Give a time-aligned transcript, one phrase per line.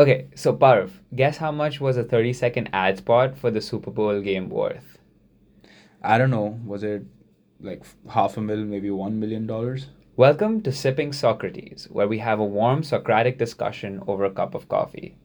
[0.00, 3.90] Okay, so Parv, guess how much was a 30 second ad spot for the Super
[3.90, 4.96] Bowl game worth?
[6.00, 6.60] I don't know.
[6.64, 7.02] Was it
[7.60, 9.88] like half a mil, maybe one million dollars?
[10.14, 14.68] Welcome to Sipping Socrates, where we have a warm Socratic discussion over a cup of
[14.68, 15.16] coffee.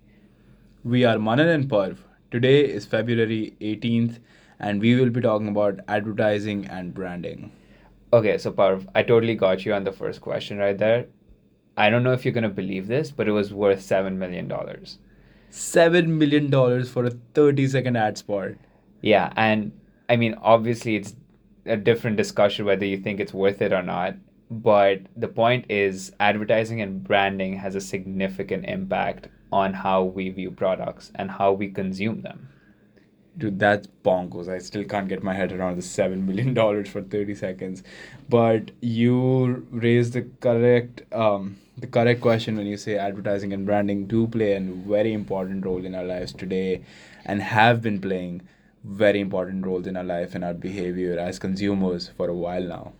[0.83, 1.99] We are Manan and Parv.
[2.31, 4.17] Today is February 18th,
[4.60, 7.51] and we will be talking about advertising and branding.
[8.12, 11.05] Okay, so Parv, I totally got you on the first question right there.
[11.76, 14.47] I don't know if you're going to believe this, but it was worth $7 million.
[15.51, 18.52] $7 million for a 30 second ad spot.
[19.02, 19.71] Yeah, and
[20.07, 21.15] I mean, obviously, it's
[21.65, 24.15] a different discussion whether you think it's worth it or not.
[24.51, 30.51] But the point is, advertising and branding has a significant impact on how we view
[30.51, 32.49] products and how we consume them.
[33.35, 34.48] Dude, that's bonkers.
[34.48, 36.53] I still can't get my head around the $7 million
[36.85, 37.84] for 30 seconds.
[38.29, 41.01] But you raised the correct.
[41.12, 45.66] Um, the correct question when you say advertising and branding do play a very important
[45.66, 46.84] role in our lives today
[47.26, 48.41] and have been playing
[48.84, 52.93] very important roles in our life and our behavior as consumers for a while now.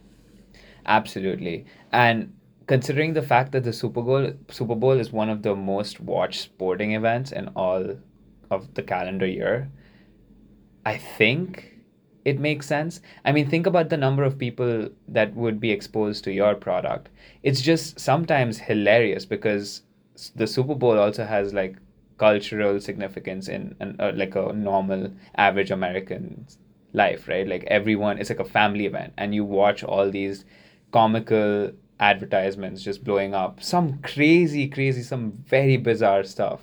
[0.86, 1.66] Absolutely.
[1.92, 2.34] And
[2.68, 6.42] considering the fact that the Super Bowl Super Bowl is one of the most watched
[6.42, 7.98] sporting events in all
[8.50, 9.70] of the calendar year,
[10.86, 11.73] I think
[12.26, 13.02] it makes sense.
[13.26, 17.10] I mean, think about the number of people that would be exposed to your product.
[17.44, 19.82] It's just sometimes hilarious because
[20.36, 21.76] the Super Bowl also has like
[22.18, 26.48] cultural significance in an, uh, like a normal average American
[26.94, 27.48] life, right?
[27.48, 30.46] Like everyone, it's like a family event, and you watch all these
[30.92, 36.62] comical advertisements just blowing up, some crazy, crazy, some very bizarre stuff.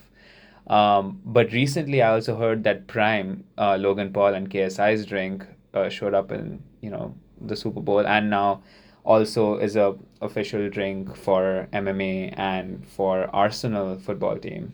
[0.70, 5.88] Um, but recently, I also heard that Prime, uh, Logan Paul, and KSI's drink uh,
[5.88, 8.62] showed up in you know the Super Bowl, and now
[9.02, 14.72] also is a official drink for MMA and for Arsenal football team.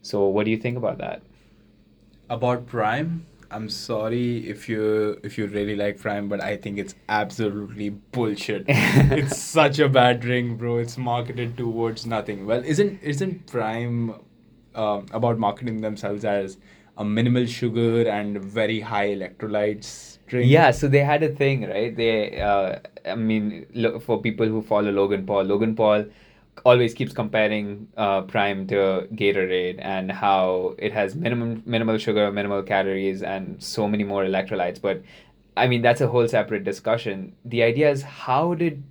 [0.00, 1.22] So, what do you think about that?
[2.28, 6.94] About Prime, I'm sorry if you if you really like Prime, but I think it's
[7.08, 8.64] absolutely bullshit.
[8.68, 10.78] it's such a bad drink, bro.
[10.78, 12.46] It's marketed towards nothing.
[12.46, 14.14] Well, isn't isn't Prime
[14.74, 16.58] uh, about marketing themselves as
[16.96, 20.50] a minimal sugar and very high electrolytes drink?
[20.50, 21.96] Yeah, so they had a thing, right?
[21.96, 26.06] They, uh, I mean, look, for people who follow Logan Paul, Logan Paul
[26.64, 32.62] always keeps comparing uh, Prime to Gatorade and how it has minimum minimal sugar, minimal
[32.62, 34.80] calories, and so many more electrolytes.
[34.80, 35.02] But
[35.56, 37.34] I mean, that's a whole separate discussion.
[37.44, 38.82] The idea is how did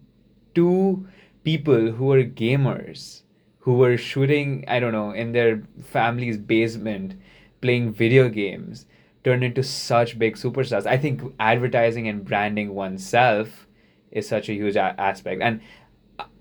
[0.56, 1.08] two
[1.44, 3.22] people who are gamers,
[3.60, 7.16] who were shooting, I don't know, in their family's basement,
[7.62, 8.86] playing video games,
[9.24, 10.86] turned into such big superstars?
[10.86, 13.68] I think advertising and branding oneself
[14.12, 15.42] is such a huge a- aspect.
[15.42, 15.62] And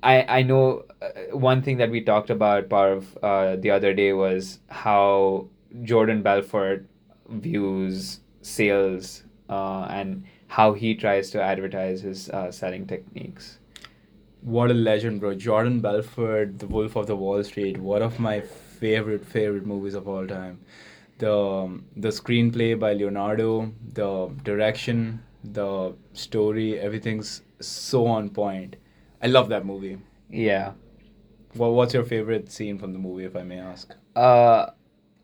[0.03, 4.13] I I know uh, one thing that we talked about Parv uh, the other day
[4.13, 5.49] was how
[5.83, 6.87] Jordan Belfort
[7.29, 13.58] views sales uh, and how he tries to advertise his uh, selling techniques.
[14.41, 15.35] What a legend, bro!
[15.35, 20.09] Jordan Belfort, The Wolf of the Wall Street, one of my favorite favorite movies of
[20.09, 20.61] all time.
[21.19, 28.77] The um, the screenplay by Leonardo, the direction, the story, everything's so on point
[29.23, 29.99] I love that movie.
[30.31, 30.73] Yeah.
[31.55, 33.95] Well, what's your favorite scene from the movie, if I may ask?
[34.15, 34.67] Uh,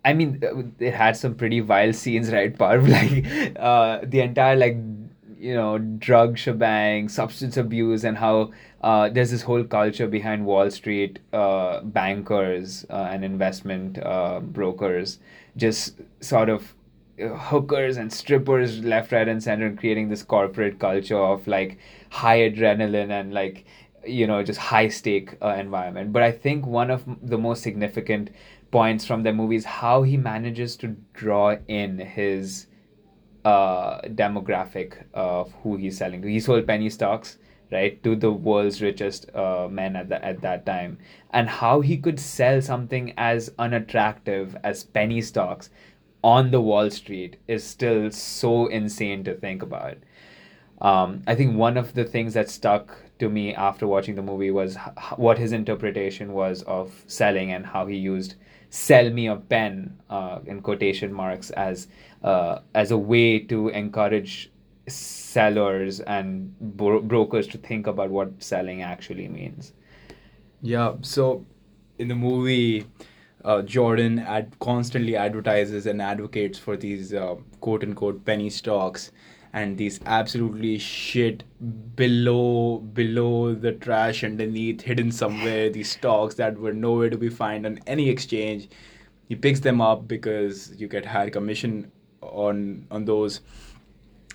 [0.05, 0.41] I mean,
[0.79, 2.89] it had some pretty wild scenes, right, Parv?
[2.97, 4.77] Like, uh, the entire like,
[5.45, 8.51] you know, drug shebang, substance abuse, and how
[8.81, 15.19] uh, there's this whole culture behind Wall Street uh, bankers uh, and investment uh, brokers,
[15.59, 16.75] just sort of
[17.23, 21.79] uh, hookers and strippers left, right, and center, and creating this corporate culture of like
[22.11, 23.67] high adrenaline and like
[24.07, 26.11] you know just high stake uh, environment.
[26.13, 28.31] But i think one of the most significant
[28.71, 32.67] points from the movie is how he manages to draw in his
[33.45, 36.29] uh, demographic of who he's selling to.
[36.29, 37.39] He sold penny stocks
[37.73, 40.99] right to the world's richest uh, men at, the, at that time.
[41.31, 45.71] And how he could sell something as unattractive as penny stocks
[46.23, 49.99] on the wall street is still so insane to think about.
[50.81, 54.51] Um, i think one of the things that stuck to me after watching the movie
[54.51, 58.35] was h- what his interpretation was of selling and how he used
[58.75, 59.77] "sell me a pen"
[60.11, 61.87] uh, in quotation marks as
[62.23, 64.51] uh, as a way to encourage
[64.89, 69.73] sellers and bro- brokers to think about what selling actually means.
[70.63, 70.95] Yeah.
[71.03, 71.45] So,
[71.99, 72.87] in the movie.
[73.45, 79.13] Uh, Jordan ad- constantly advertises and advocates for these uh, quote unquote penny stocks
[79.55, 81.45] and these absolutely shit
[81.95, 87.65] below below the trash underneath hidden somewhere these stocks that were nowhere to be found
[87.65, 88.69] on any exchange.
[89.29, 93.41] He picks them up because you get higher commission on on those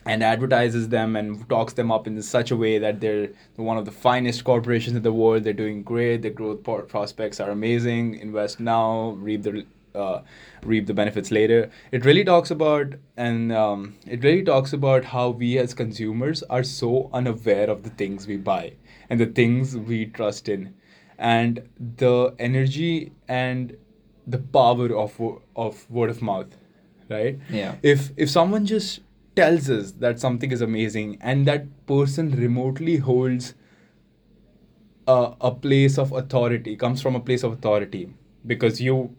[0.06, 3.84] and advertises them and talks them up in such a way that they're one of
[3.84, 5.44] the finest corporations in the world.
[5.44, 6.22] They're doing great.
[6.22, 8.16] The growth prospects are amazing.
[8.16, 9.10] Invest now.
[9.18, 9.66] Reap the
[9.96, 10.22] uh,
[10.64, 11.70] reap the benefits later.
[11.92, 16.64] It really talks about and um, it really talks about how we as consumers are
[16.64, 18.74] so unaware of the things we buy
[19.10, 20.74] and the things we trust in,
[21.18, 23.76] and the energy and
[24.28, 25.20] the power of
[25.56, 26.56] of word of mouth,
[27.10, 27.40] right?
[27.50, 27.76] Yeah.
[27.82, 29.02] If if someone just
[29.36, 33.54] tells us that something is amazing and that person remotely holds
[35.08, 38.14] a, a place of authority comes from a place of authority
[38.46, 39.16] because you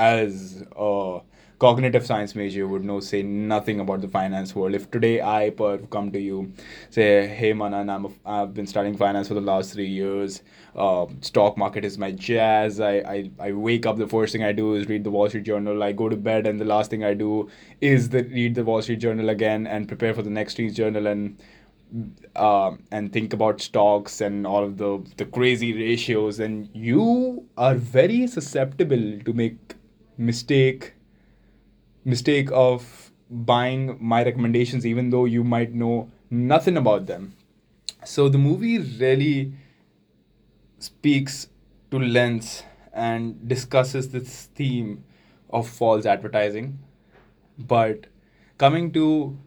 [0.00, 1.20] as a
[1.58, 4.74] cognitive science major would know say nothing about the finance world.
[4.74, 6.52] If today i Parv come to you
[6.88, 10.42] say hey manan I'm a, i've been studying finance for the last three years.
[10.74, 12.80] Uh, stock market is my jazz.
[12.80, 15.44] I, I i wake up the first thing i do is read the wall street
[15.44, 15.82] journal.
[15.82, 17.50] I go to bed and the last thing i do
[17.80, 21.06] is the, read the wall street journal again and prepare for the next week's journal
[21.06, 21.36] and
[22.36, 26.40] uh, and think about stocks and all of the the crazy ratios.
[26.40, 29.76] And you are very susceptible to make
[30.28, 30.92] mistake
[32.04, 37.34] mistake of buying my recommendations even though you might know nothing about them
[38.04, 39.52] so the movie really
[40.78, 41.48] speaks
[41.90, 42.62] to lens
[42.92, 45.04] and discusses this theme
[45.48, 46.78] of false advertising
[47.58, 48.06] but
[48.58, 49.38] coming to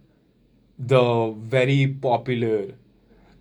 [0.80, 2.74] the very popular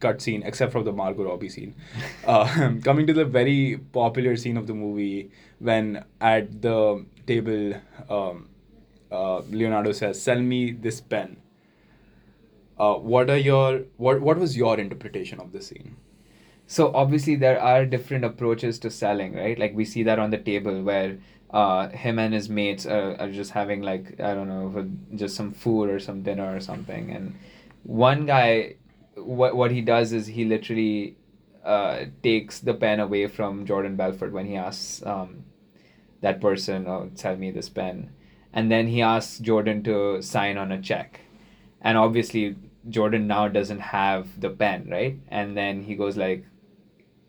[0.02, 1.74] cut scene, except for the Margot Robbie scene.
[2.24, 7.74] Uh, coming to the very popular scene of the movie when at the table,
[8.08, 8.48] um,
[9.10, 11.36] uh, Leonardo says, "Sell me this pen."
[12.78, 15.96] Uh, what are your what What was your interpretation of the scene?
[16.66, 19.58] So obviously there are different approaches to selling, right?
[19.58, 21.18] Like we see that on the table where
[21.50, 25.52] uh, him and his mates are, are just having like I don't know just some
[25.52, 27.34] food or some dinner or something, and
[27.82, 28.76] one guy,
[29.16, 31.16] what what he does is he literally
[31.64, 35.44] uh, takes the pen away from Jordan Belfort when he asks um,
[36.22, 38.10] that person, "Oh, sell me this pen,"
[38.52, 41.20] and then he asks Jordan to sign on a check,
[41.82, 42.56] and obviously
[42.88, 45.18] Jordan now doesn't have the pen, right?
[45.28, 46.44] And then he goes like,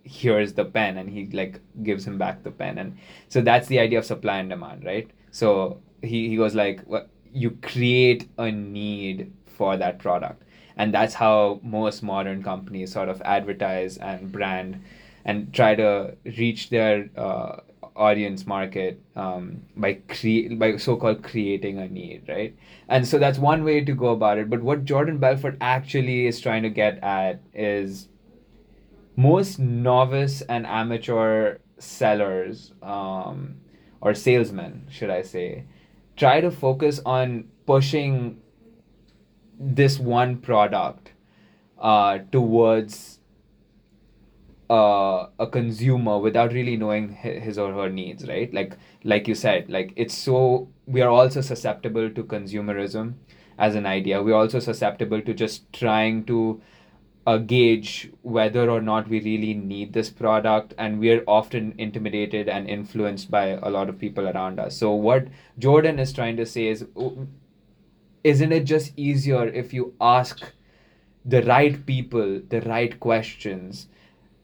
[0.03, 2.77] here's the pen and he like gives him back the pen.
[2.77, 2.97] And
[3.29, 5.09] so that's the idea of supply and demand right?
[5.31, 10.43] So he, he goes like well, you create a need for that product.
[10.75, 14.83] And that's how most modern companies sort of advertise and brand
[15.23, 17.57] and try to reach their uh,
[17.95, 22.55] audience market um, by cre- by so-called creating a need right?
[22.87, 24.49] And so that's one way to go about it.
[24.49, 28.09] But what jordan belfort actually is trying to get at is
[29.15, 33.55] most novice and amateur sellers um,
[34.01, 35.65] or salesmen, should I say,
[36.17, 38.41] try to focus on pushing
[39.59, 41.11] this one product
[41.79, 43.19] uh, towards
[44.73, 48.53] uh, a consumer without really knowing his or her needs, right?
[48.53, 53.13] Like like you said, like it's so we are also susceptible to consumerism
[53.57, 54.21] as an idea.
[54.21, 56.61] We're also susceptible to just trying to
[57.25, 62.67] uh, gauge whether or not we really need this product and we're often intimidated and
[62.67, 65.27] influenced by a lot of people around us so what
[65.57, 66.85] jordan is trying to say is
[68.23, 70.43] isn't it just easier if you ask
[71.25, 73.87] the right people the right questions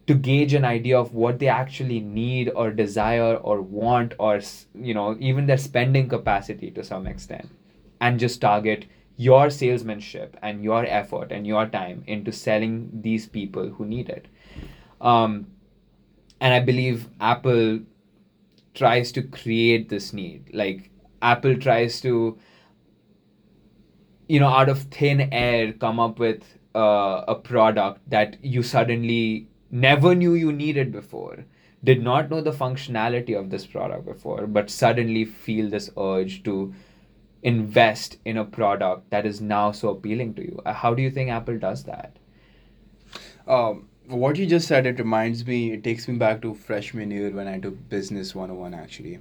[0.10, 4.39] to gauge an idea of what they actually need or desire or want or
[4.74, 7.48] you know even their spending capacity to some extent
[8.01, 8.86] and just target
[9.18, 14.28] your salesmanship and your effort and your time into selling these people who need it.
[15.00, 15.48] Um,
[16.42, 17.82] and I believe Apple
[18.74, 20.50] tries to create this need.
[20.54, 20.89] Like
[21.22, 22.39] Apple tries to,
[24.30, 26.42] you know, out of thin air, come up with
[26.74, 31.45] uh, a product that you suddenly never knew you needed before,
[31.83, 36.73] did not know the functionality of this product before, but suddenly feel this urge to
[37.41, 40.61] invest in a product that is now so appealing to you.
[40.65, 42.17] Uh, how do you think Apple does that?
[43.47, 47.29] Um, what you just said, it reminds me, it takes me back to freshman year
[47.29, 49.19] when I took Business 101 actually.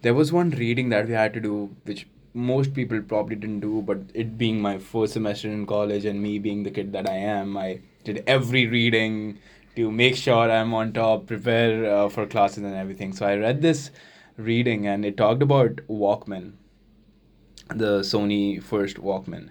[0.00, 3.82] There was one reading that we had to do, which most people probably didn't do,
[3.82, 7.14] but it being my first semester in college and me being the kid that I
[7.14, 9.38] am, I did every reading
[9.76, 13.12] to make sure I'm on top, prepare uh, for classes and everything.
[13.12, 13.90] So I read this
[14.36, 16.54] reading and it talked about Walkman
[17.68, 19.50] the Sony first Walkman.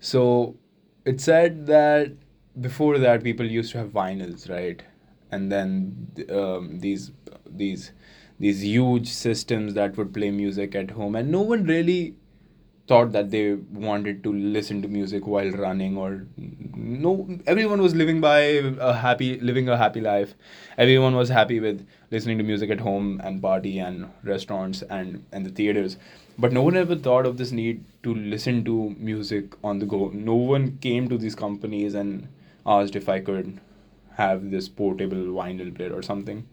[0.00, 0.56] So
[1.04, 2.12] it said that
[2.60, 4.82] before that people used to have vinyls, right?
[5.30, 7.12] And then um, these
[7.46, 7.92] these
[8.38, 12.16] these huge systems that would play music at home, and no one really
[12.92, 13.54] thought that they
[13.88, 16.08] wanted to listen to music while running or
[16.96, 17.12] no
[17.52, 18.40] everyone was living by
[18.88, 20.34] a happy living a happy life.
[20.76, 25.46] Everyone was happy with listening to music at home and party and restaurants and and
[25.46, 25.96] the theaters.
[26.38, 28.76] But no one ever thought of this need to listen to
[29.12, 30.02] music on the go.
[30.12, 32.28] No one came to these companies and
[32.76, 33.58] asked if i could
[34.20, 36.46] have this portable vinyl player or something.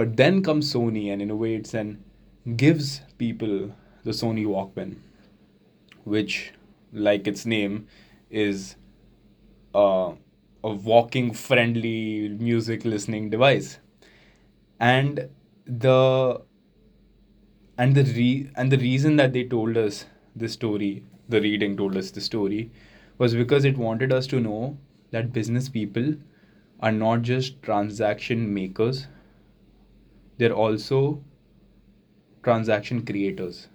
[0.00, 2.94] But then comes sony and innovates and gives
[3.26, 3.58] people
[4.04, 4.96] the sony walkman
[6.04, 6.52] which,
[6.92, 7.86] like its name,
[8.30, 8.76] is
[9.74, 10.12] uh,
[10.62, 13.78] a walking friendly music listening device.
[14.80, 15.28] And
[15.66, 16.42] the
[17.78, 21.96] and the re- and the reason that they told us this story, the reading told
[21.96, 22.70] us the story,
[23.18, 24.76] was because it wanted us to know
[25.12, 26.14] that business people
[26.80, 29.06] are not just transaction makers,
[30.38, 31.22] they're also
[32.44, 33.68] transaction creators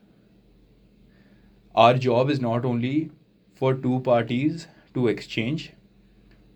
[1.82, 3.10] our job is not only
[3.56, 5.72] for two parties to exchange,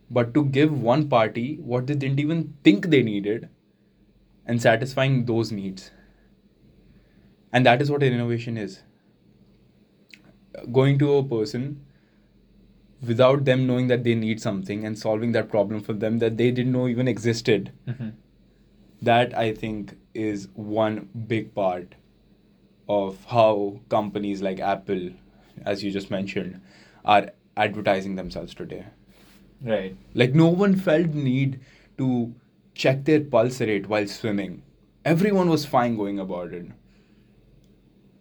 [0.09, 3.47] but to give one party what they didn't even think they needed
[4.45, 5.91] and satisfying those needs.
[7.53, 8.83] And that is what innovation is.
[10.71, 11.85] Going to a person
[13.07, 16.51] without them knowing that they need something and solving that problem for them that they
[16.51, 17.71] didn't know even existed.
[17.87, 18.09] Mm-hmm.
[19.01, 21.95] That I think is one big part
[22.87, 25.11] of how companies like Apple,
[25.65, 26.61] as you just mentioned,
[27.05, 28.85] are advertising themselves today.
[29.61, 29.95] Right.
[30.13, 31.59] Like no one felt need
[31.97, 32.33] to
[32.75, 34.63] check their pulse rate while swimming.
[35.05, 36.67] Everyone was fine going about it.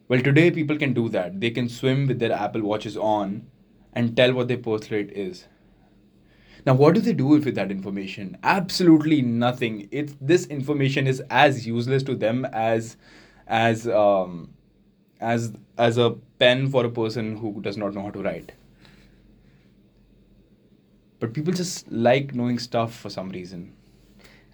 [0.08, 1.40] Well, today people can do that.
[1.40, 3.46] They can swim with their Apple Watches on
[3.92, 5.46] and tell what their pulse rate is.
[6.64, 8.36] Now, what do they do with that information?
[8.42, 9.88] Absolutely nothing.
[9.90, 12.96] It's this information is as useless to them as
[13.48, 14.51] as um,
[15.22, 18.52] as as a pen for a person who does not know how to write.
[21.20, 23.74] But people just like knowing stuff for some reason.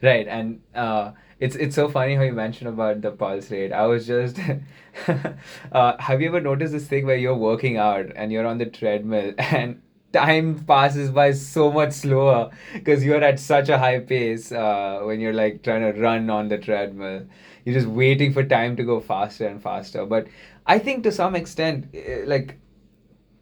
[0.03, 3.73] Right and uh, it's it's so funny how you mentioned about the pulse rate.
[3.73, 4.39] I was just
[5.73, 8.67] uh, have you ever noticed this thing where you're working out and you're on the
[8.67, 9.81] treadmill and
[10.13, 15.21] time passes by so much slower because you're at such a high pace uh, when
[15.21, 17.27] you're like trying to run on the treadmill.
[17.65, 20.07] You're just waiting for time to go faster and faster.
[20.07, 20.29] But
[20.69, 22.59] i think to some extent eh, like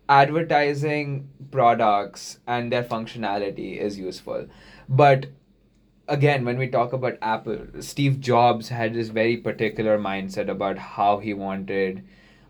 [0.09, 4.47] advertising products and their functionality is useful
[4.89, 5.27] but
[6.09, 11.19] again when we talk about apple steve jobs had this very particular mindset about how
[11.19, 12.05] he wanted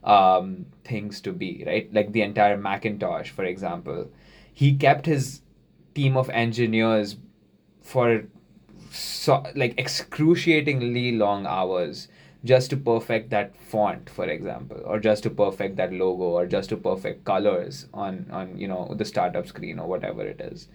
[0.06, 1.92] um, things to be, right?
[1.92, 4.09] Like the entire Macintosh, for example.
[4.52, 5.42] He kept his
[5.95, 7.16] team of engineers
[7.83, 8.25] for
[8.90, 12.09] so, like excruciatingly long hours
[12.47, 16.71] just to perfect that font for example or just to perfect that logo or just
[16.71, 20.69] to perfect colors on on you know the startup screen or whatever it is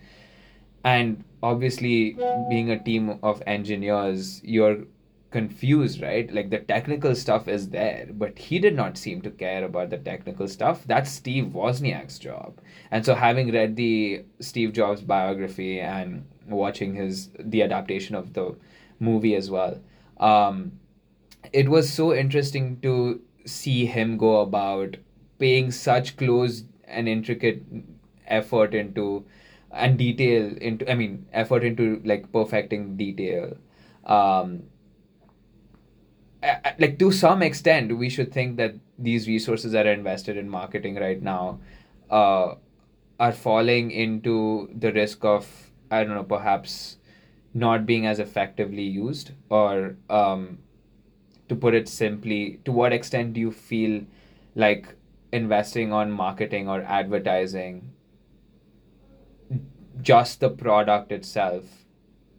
[0.84, 2.18] and obviously
[2.50, 4.84] being a team of engineers you're
[5.32, 6.32] confused, right?
[6.32, 9.98] Like the technical stuff is there, but he did not seem to care about the
[9.98, 10.84] technical stuff.
[10.86, 12.60] That's Steve Wozniak's job.
[12.92, 18.56] And so having read the Steve Jobs biography and watching his the adaptation of the
[19.00, 19.80] movie as well,
[20.20, 20.74] um,
[21.54, 24.98] it was so interesting to see him go about
[25.40, 27.64] paying such close and intricate
[28.28, 29.26] effort into
[29.72, 33.58] and detail into I mean effort into like perfecting detail.
[34.06, 34.64] Um,
[36.80, 40.96] like to some extent we should think that these resources that are invested in marketing
[40.96, 41.60] right now
[42.10, 42.56] uh,
[43.20, 46.98] are falling into the risk of i don't know perhaps
[47.54, 50.58] not being as effectively used or um,
[51.52, 54.02] to put it simply to what extent do you feel
[54.56, 54.96] like
[55.40, 57.80] investing on marketing or advertising
[60.12, 61.66] just the product itself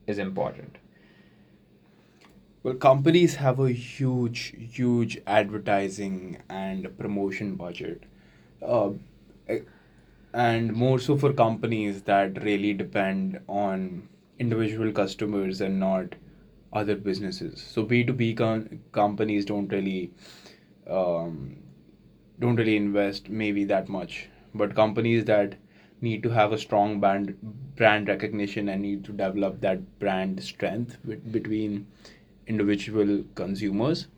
[0.07, 0.83] is important
[2.63, 8.05] well, companies have a huge, huge advertising and promotion budget.
[8.65, 8.91] Uh,
[10.33, 16.15] and more so for companies that really depend on individual customers and not
[16.73, 17.63] other businesses.
[17.63, 20.13] So B2B com- companies don't really
[20.89, 21.57] um,
[22.39, 25.57] don't really invest maybe that much, but companies that
[26.01, 27.37] need to have a strong brand
[27.77, 30.99] brand recognition and need to develop that brand strength
[31.33, 31.87] between
[32.47, 34.09] individual consumers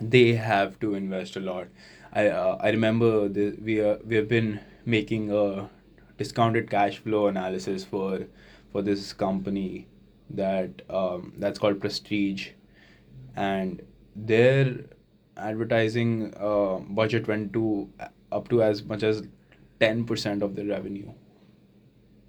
[0.00, 1.68] they have to invest a lot.
[2.12, 5.68] I uh, i remember the, we are we have been making a
[6.16, 8.26] discounted cash flow analysis for
[8.72, 9.86] for this company
[10.30, 12.50] that um, that's called Prestige,
[13.36, 13.82] and
[14.14, 14.76] their
[15.36, 17.90] advertising uh, budget went to
[18.32, 19.22] up to as much as
[19.80, 21.12] ten percent of the revenue.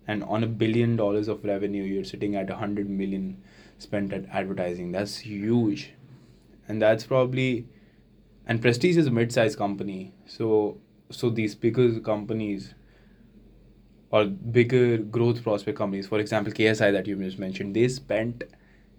[0.07, 3.43] And on a billion dollars of revenue, you're sitting at a hundred million
[3.77, 4.91] spent at advertising.
[4.91, 5.93] That's huge,
[6.67, 7.67] and that's probably
[8.45, 10.79] and Prestige is a mid-sized company, so
[11.11, 12.73] so these bigger companies
[14.11, 18.43] or bigger growth prospect companies, for example, KSI that you just mentioned, they spent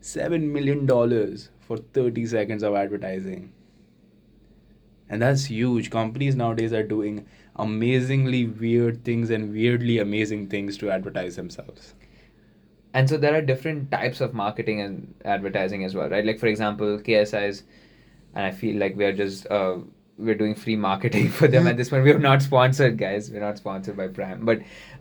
[0.01, 3.53] seven million dollars for 30 seconds of advertising.
[5.09, 5.91] And that's huge.
[5.91, 7.27] Companies nowadays are doing
[7.57, 11.95] amazingly weird things and weirdly amazing things to advertise themselves.
[12.95, 16.25] And so there are different types of marketing and advertising as well, right?
[16.25, 17.63] Like for example, KSI's,
[18.35, 19.79] and I feel like we're just uh,
[20.19, 22.05] we're doing free marketing for them at this point.
[22.05, 23.31] We're not sponsored, guys.
[23.31, 24.61] We're not sponsored by Prime, but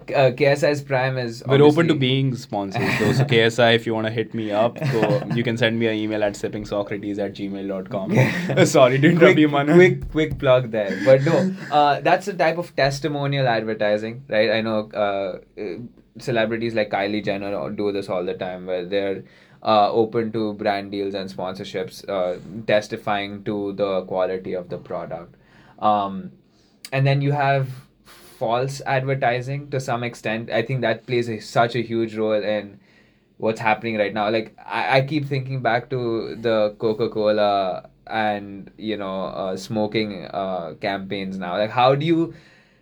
[0.10, 1.44] uh, KSI's Prime is.
[1.46, 2.82] We're open to being sponsored.
[3.00, 3.14] though.
[3.14, 5.96] so KSI, if you want to hit me up, go, you can send me an
[5.96, 8.66] email at sippingsocrates at gmail.com.
[8.66, 9.74] Sorry to interrupt quick, you, man.
[9.74, 11.00] quick, quick plug there.
[11.06, 14.52] But no, uh, that's a type of testimonial advertising, right?
[14.52, 15.78] I know uh, uh,
[16.18, 19.24] celebrities like Kylie Jenner do this all the time, where they're
[19.64, 25.36] uh, open to brand deals and sponsorships, uh, testifying to the quality of the product.
[25.80, 26.32] Um,
[26.92, 27.70] and then you have
[28.40, 30.50] false advertising to some extent.
[30.50, 32.80] I think that plays a, such a huge role in
[33.38, 34.30] what's happening right now.
[34.30, 40.26] Like I, I keep thinking back to the Coca Cola and you know uh, smoking
[40.26, 41.58] uh, campaigns now.
[41.58, 42.34] Like how do you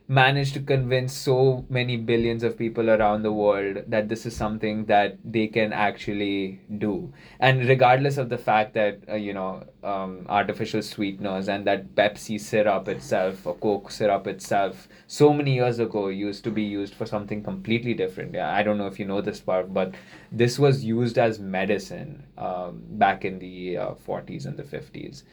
[0.10, 4.86] managed to convince so many billions of people around the world that this is something
[4.86, 7.12] that they can actually do.
[7.42, 12.40] And regardless of the fact that uh, you know um, artificial sweeteners and that pepsi
[12.40, 17.06] syrup itself or coke syrup itself so many years ago used to be used for
[17.06, 18.34] something completely different.
[18.34, 19.94] Yeah i don't know if you know this part but
[20.32, 25.24] this was used as medicine um, back in the uh, 40s and the 50s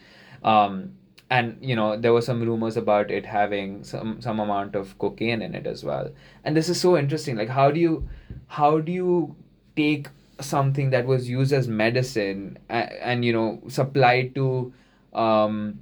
[0.43, 0.91] um,
[1.29, 5.41] and you know there were some rumors about it having some some amount of cocaine
[5.41, 6.11] in it as well.
[6.43, 7.35] And this is so interesting.
[7.35, 8.07] Like how do you
[8.47, 9.35] how do you
[9.75, 10.07] take
[10.39, 14.73] something that was used as medicine and, and you know supplied to
[15.13, 15.79] um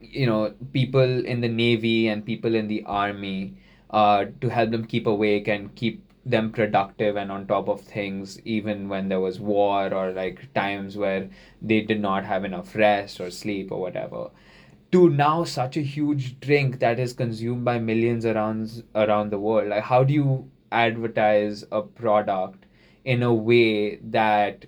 [0.00, 3.54] you know people in the navy and people in the army
[3.90, 8.40] uh to help them keep awake and keep them productive and on top of things
[8.44, 11.28] even when there was war or like times where
[11.62, 14.28] they did not have enough rest or sleep or whatever
[14.92, 19.68] to now such a huge drink that is consumed by millions around around the world
[19.68, 22.64] like how do you advertise a product
[23.04, 24.66] in a way that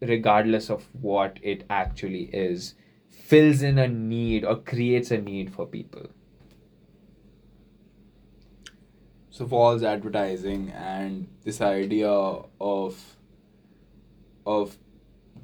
[0.00, 2.74] regardless of what it actually is
[3.08, 6.06] fills in a need or creates a need for people?
[9.30, 13.16] So false advertising and this idea of
[14.46, 14.76] of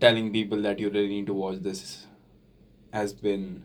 [0.00, 2.06] telling people that you really need to watch this
[2.92, 3.64] has been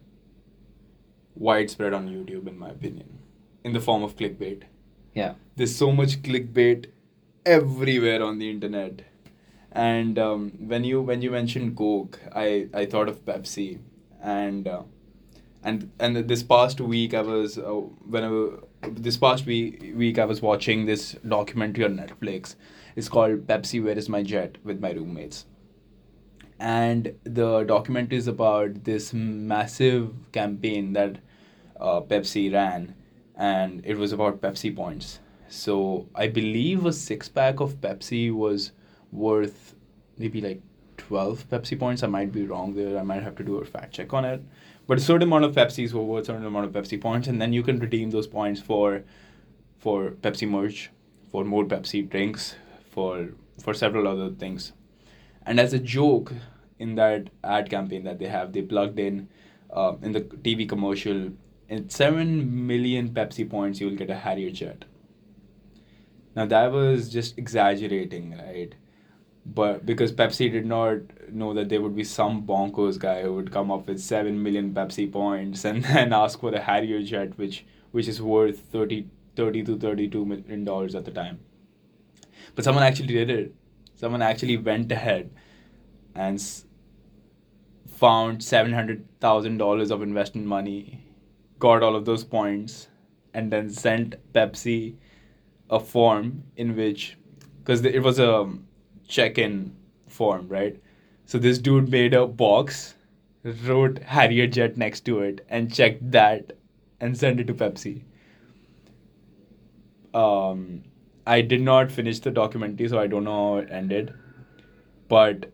[1.36, 3.20] widespread on YouTube, in my opinion,
[3.64, 4.64] in the form of clickbait.
[5.14, 5.34] Yeah.
[5.56, 6.88] There's so much clickbait
[7.46, 9.02] everywhere on the internet.
[9.72, 13.80] And um, when you when you mentioned Coke, I, I thought of Pepsi,
[14.22, 14.82] and uh,
[15.64, 17.82] and and this past week I was uh,
[18.16, 22.56] whenever this past week week I was watching this documentary on Netflix.
[22.96, 25.46] It's called Pepsi Where Is My Jet with my roommates
[26.60, 31.18] and the documentary is about this massive campaign that
[31.80, 32.96] uh, Pepsi ran,
[33.36, 35.20] and it was about Pepsi points.
[35.48, 38.72] So I believe a six pack of Pepsi was
[39.12, 39.74] worth
[40.18, 40.62] maybe like
[40.98, 42.04] 12 Pepsi points.
[42.04, 43.00] I might be wrong there.
[43.00, 44.44] I might have to do a fact check on it.
[44.86, 47.42] But a certain amount of Pepsis were worth a certain amount of Pepsi points, and
[47.42, 49.04] then you can redeem those points for
[49.78, 50.92] for Pepsi merch,
[51.32, 52.56] for more Pepsi drinks,
[52.90, 53.30] for
[53.64, 54.74] for several other things.
[55.50, 56.32] And as a joke
[56.78, 59.30] in that ad campaign that they have, they plugged in
[59.72, 61.32] uh, in the TV commercial
[61.68, 64.86] in 7 million Pepsi points, you will get a Harrier jet.
[66.36, 68.76] Now, that was just exaggerating, right?
[69.44, 71.00] But because Pepsi did not
[71.32, 74.72] know that there would be some bonkers guy who would come up with 7 million
[74.72, 79.64] Pepsi points and then ask for a Harrier jet, which, which is worth 30, 30
[79.64, 81.40] to 32 million dollars at the time.
[82.54, 83.56] But someone actually did it.
[84.00, 85.30] Someone actually went ahead
[86.16, 86.42] and
[87.86, 91.04] found $700,000 of investment money
[91.60, 92.88] got all of those points
[93.34, 94.96] and then sent Pepsi
[95.70, 97.18] a form in which,
[97.58, 98.50] because it was a
[99.10, 99.76] check in
[100.08, 100.82] form, right?
[101.26, 102.96] So this dude made a box,
[103.44, 106.54] wrote Harrier Jet next to it, and checked that
[107.02, 108.04] and sent it to Pepsi.
[110.14, 110.84] Um,
[111.34, 114.14] I did not finish the documentary, so I don't know how it ended.
[115.08, 115.52] But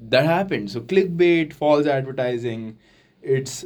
[0.00, 0.70] that happened.
[0.70, 2.78] So clickbait, false advertising,
[3.22, 3.64] it's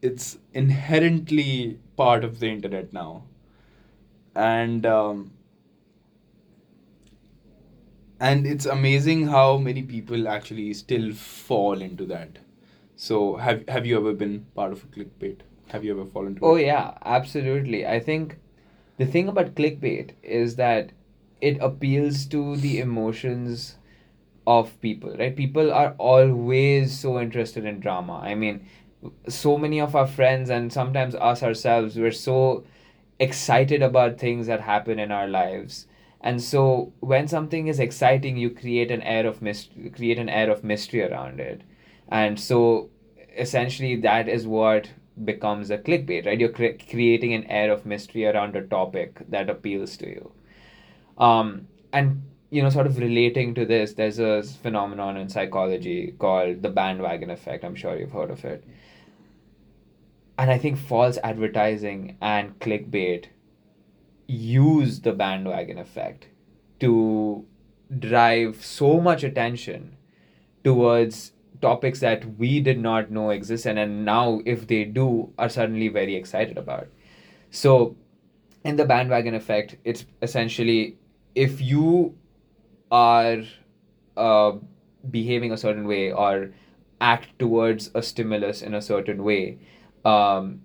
[0.00, 3.24] it's inherently part of the internet now,
[4.34, 5.32] and um,
[8.20, 12.38] and it's amazing how many people actually still fall into that.
[12.96, 15.40] So have have you ever been part of a clickbait?
[15.68, 16.66] Have you ever fallen into Oh it?
[16.66, 17.86] yeah, absolutely.
[17.86, 18.36] I think
[18.98, 20.90] the thing about clickbait is that
[21.40, 23.76] it appeals to the emotions
[24.46, 25.36] of people, right?
[25.36, 28.18] People are always so interested in drama.
[28.18, 28.66] I mean,
[29.28, 32.64] so many of our friends and sometimes us ourselves, we're so
[33.20, 35.86] excited about things that happen in our lives.
[36.20, 40.50] And so when something is exciting, you create an air of mystery, create an air
[40.50, 41.62] of mystery around it.
[42.08, 42.90] And so
[43.36, 44.90] essentially that is what
[45.24, 46.38] becomes a clickbait, right?
[46.38, 50.32] You're cre- creating an air of mystery around a topic that appeals to you.
[51.18, 56.62] Um, and you know, sort of relating to this, there's a phenomenon in psychology called
[56.62, 57.64] the bandwagon effect.
[57.64, 58.64] I'm sure you've heard of it.
[60.38, 63.26] And I think false advertising and clickbait
[64.28, 66.28] use the bandwagon effect
[66.80, 67.44] to
[67.98, 69.96] drive so much attention
[70.62, 75.48] towards topics that we did not know exist and and now if they do are
[75.48, 76.88] suddenly very excited about
[77.50, 77.96] so
[78.64, 80.96] in the bandwagon effect it's essentially
[81.34, 82.16] if you
[82.90, 83.42] are
[84.16, 84.52] uh,
[85.10, 86.50] behaving a certain way or
[87.00, 89.58] act towards a stimulus in a certain way
[90.04, 90.60] um,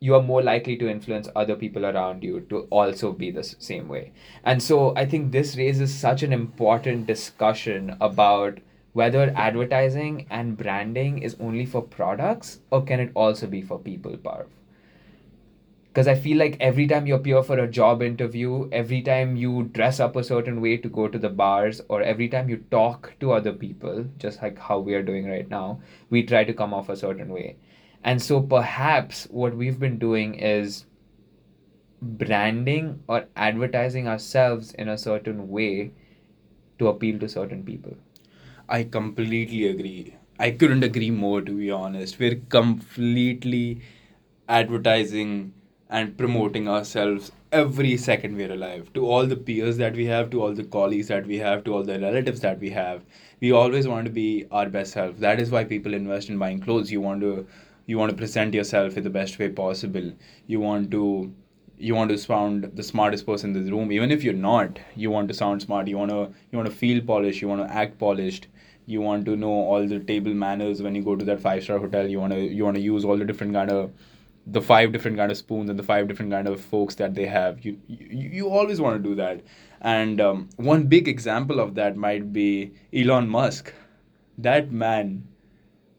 [0.00, 3.88] you are more likely to influence other people around you to also be the same
[3.88, 4.12] way.
[4.44, 8.58] And so I think this raises such an important discussion about
[8.98, 14.16] whether advertising and branding is only for products or can it also be for people,
[14.16, 14.46] Parv?
[15.88, 19.64] Because I feel like every time you appear for a job interview, every time you
[19.72, 23.14] dress up a certain way to go to the bars, or every time you talk
[23.20, 25.80] to other people, just like how we are doing right now,
[26.10, 27.56] we try to come off a certain way.
[28.04, 30.86] And so perhaps what we've been doing is
[32.00, 35.92] branding or advertising ourselves in a certain way
[36.78, 37.96] to appeal to certain people.
[38.68, 40.14] I completely agree.
[40.38, 42.18] I couldn't agree more, to be honest.
[42.18, 43.80] We're completely
[44.48, 45.54] advertising
[45.90, 48.92] and promoting ourselves every second we're alive.
[48.92, 51.74] To all the peers that we have, to all the colleagues that we have, to
[51.74, 53.04] all the relatives that we have,
[53.40, 55.16] we always want to be our best self.
[55.18, 56.92] That is why people invest in buying clothes.
[56.92, 57.46] You want to
[57.86, 60.12] you want to present yourself in the best way possible.
[60.46, 61.32] You want to
[61.78, 65.10] you want to sound the smartest person in the room even if you're not you
[65.10, 67.72] want to sound smart you want to you want to feel polished you want to
[67.72, 68.48] act polished
[68.88, 71.78] you want to know all the table manners when you go to that five star
[71.78, 73.90] hotel you want to you want to use all the different kind of
[74.50, 77.26] the five different kind of spoons and the five different kind of forks that they
[77.26, 77.64] have.
[77.64, 79.42] You you, you always want to do that.
[79.80, 83.74] And um, one big example of that might be elon musk.
[84.38, 85.28] That man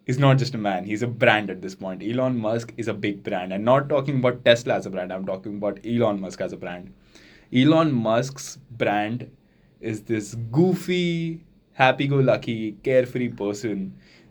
[0.07, 2.01] is not just a man he's a brand at this point.
[2.03, 3.53] Elon musk is a big brand.
[3.53, 6.57] And not talking about tesla as a brand i'm talking about elon musk as a
[6.57, 6.93] brand.
[7.53, 9.29] Elon musk's brand
[9.79, 11.43] is this goofy
[11.79, 13.83] happy-go-lucky carefree person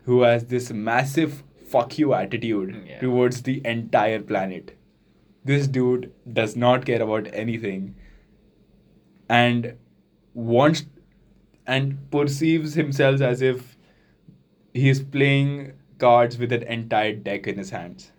[0.05, 2.99] who has this massive fuck you attitude Yeah.
[2.99, 4.75] towards the entire planet
[5.49, 7.83] this dude does not care about anything
[9.29, 9.75] and
[10.33, 10.85] wants
[11.65, 13.77] and perceives himself as if
[14.73, 18.11] he is playing cards with an entire deck in his hands.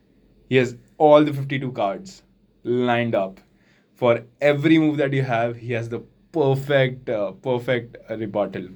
[0.49, 2.23] He has all the 52 cards
[2.63, 3.41] lined up.
[3.95, 6.01] For every move that you have, he has the
[6.33, 8.69] perfect, uh, perfect rebuttal.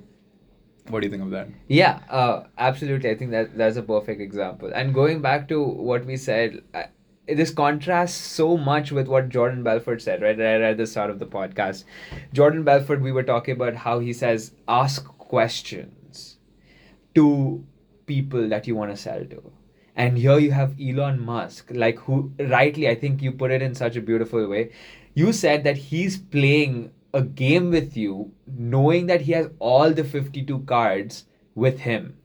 [0.89, 1.49] What do you think of that?
[1.69, 3.11] Yeah, uh, absolutely.
[3.11, 4.71] I think that that's a perfect example.
[4.75, 6.87] And going back to what we said, I,
[7.27, 11.19] this contrasts so much with what Jordan Belfort said, right, right at the start of
[11.19, 11.85] the podcast.
[12.35, 16.37] Jordan Belfort, we were talking about how he says, ask questions
[17.15, 17.65] to
[18.05, 19.53] people that you want to sell to.
[19.97, 23.75] And here you have Elon Musk, like who rightly, I think you put it in
[23.75, 24.73] such a beautiful way.
[25.15, 30.05] You said that he's playing a game with you, knowing that he has all the
[30.05, 31.25] 52 cards
[31.55, 32.19] with him.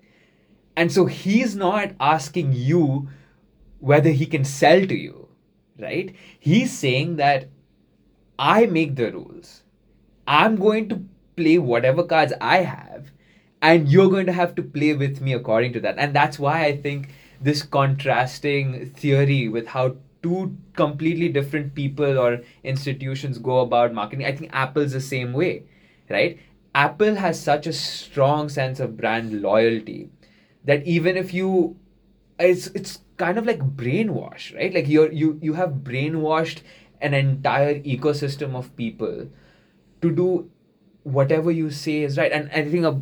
[0.76, 3.08] And so he's not asking you
[3.80, 5.30] whether he can sell to you,
[5.78, 6.16] right?
[6.40, 7.50] He's saying that
[8.38, 9.64] I make the rules.
[10.28, 11.04] I'm going to
[11.36, 13.12] play whatever cards I have,
[13.62, 15.98] and you're going to have to play with me according to that.
[15.98, 22.42] And that's why I think this contrasting theory with how two completely different people or
[22.64, 25.64] institutions go about marketing, I think Apple's the same way,
[26.10, 26.40] right?
[26.76, 30.10] Apple has such a strong sense of brand loyalty
[30.66, 31.78] that even if you
[32.38, 36.60] it's it's kind of like brainwash right like you're you you have brainwashed
[37.02, 39.28] an entire ecosystem of people
[40.02, 40.50] to do
[41.04, 42.32] whatever you say is right.
[42.32, 43.02] And I think a,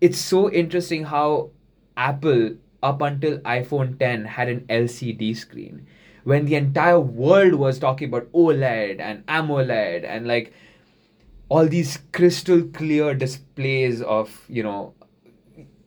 [0.00, 1.50] it's so interesting how
[1.96, 5.86] Apple, up until iPhone 10, had an LCD screen
[6.24, 10.52] when the entire world was talking about OLED and AMOLED and like
[11.48, 14.94] all these crystal clear displays of, you know,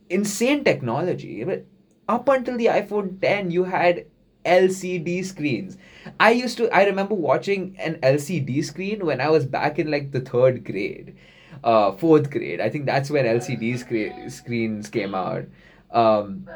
[0.09, 1.43] insane technology.
[1.43, 1.65] But
[2.07, 4.05] up until the iPhone 10, you had
[4.45, 5.77] LCD screens.
[6.19, 10.11] I used to, I remember watching an LCD screen when I was back in like
[10.11, 11.15] the third grade,
[11.63, 12.59] uh, fourth grade.
[12.59, 15.45] I think that's when LCD scre- screens came out.
[15.91, 16.47] Um,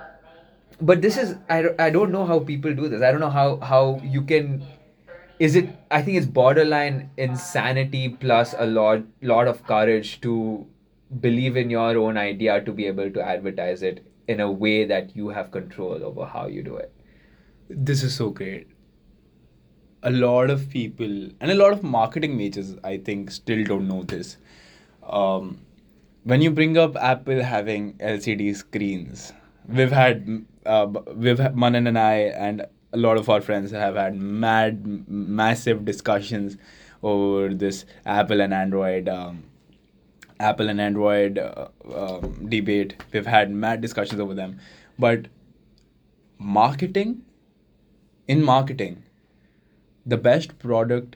[0.81, 3.01] but this is, I, I don't know how people do this.
[3.01, 4.63] I don't know how, how you can,
[5.39, 10.65] is it, I think it's borderline insanity plus a lot, lot of courage to
[11.21, 15.15] believe in your own idea to be able to advertise it in a way that
[15.15, 16.93] you have control over how you do it.
[17.69, 18.67] This is so great.
[20.03, 24.03] A lot of people and a lot of marketing majors, I think, still don't know
[24.03, 24.37] this.
[25.03, 25.61] Um,
[26.23, 29.33] when you bring up Apple having LCD screens,
[29.67, 32.13] we've had, uh, we've Manan and I
[32.45, 36.57] and a lot of our friends have had mad, massive discussions
[37.03, 39.09] over this Apple and Android.
[39.09, 39.43] Um,
[40.39, 42.95] Apple and Android uh, um, debate.
[43.11, 44.59] We've had mad discussions over them,
[44.99, 45.27] but
[46.37, 47.23] marketing
[48.27, 49.03] in marketing,
[50.05, 51.15] the best product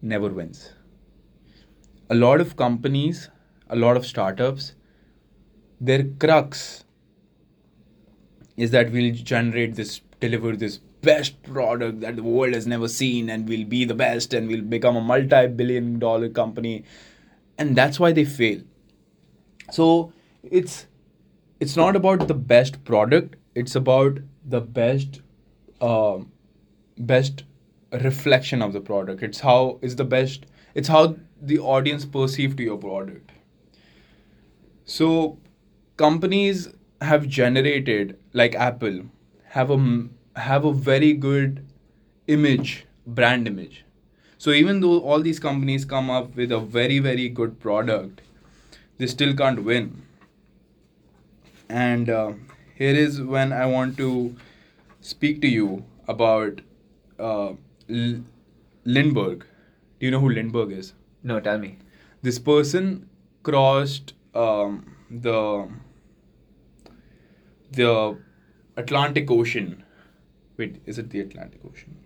[0.00, 0.72] never wins.
[2.10, 3.30] A lot of companies,
[3.68, 4.74] a lot of startups,
[5.80, 6.84] their crux
[8.56, 13.28] is that we'll generate this, deliver this best product that the world has never seen,
[13.30, 16.84] and we'll be the best, and we'll become a multi billion dollar company.
[17.58, 18.62] And that's why they fail.
[19.70, 20.12] So
[20.42, 20.86] it's
[21.60, 24.18] it's not about the best product it's about
[24.54, 25.20] the best
[25.80, 26.30] um
[27.12, 27.44] best
[28.04, 32.62] reflection of the product it's how it's the best it's how the audience perceive to
[32.62, 33.30] your product
[34.84, 35.38] so
[35.96, 36.68] companies
[37.10, 38.98] have generated like apple
[39.56, 39.78] have a
[40.48, 41.64] have a very good
[42.36, 43.84] image brand image
[44.38, 48.22] so even though all these companies come up with a very very good product
[48.98, 49.90] they still can't win
[51.68, 52.32] and uh,
[52.74, 54.36] here is when I want to
[55.00, 56.60] speak to you about
[57.18, 57.52] uh,
[57.90, 58.22] L-
[58.84, 59.46] Lindbergh.
[60.00, 60.92] Do you know who Lindbergh is?
[61.22, 61.78] No, tell me.
[62.22, 63.08] This person
[63.42, 65.68] crossed um, the
[67.72, 68.18] the
[68.76, 69.84] Atlantic Ocean.
[70.56, 71.96] Wait, is it the Atlantic Ocean?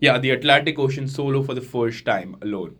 [0.00, 2.76] Yeah, the Atlantic Ocean solo for the first time alone.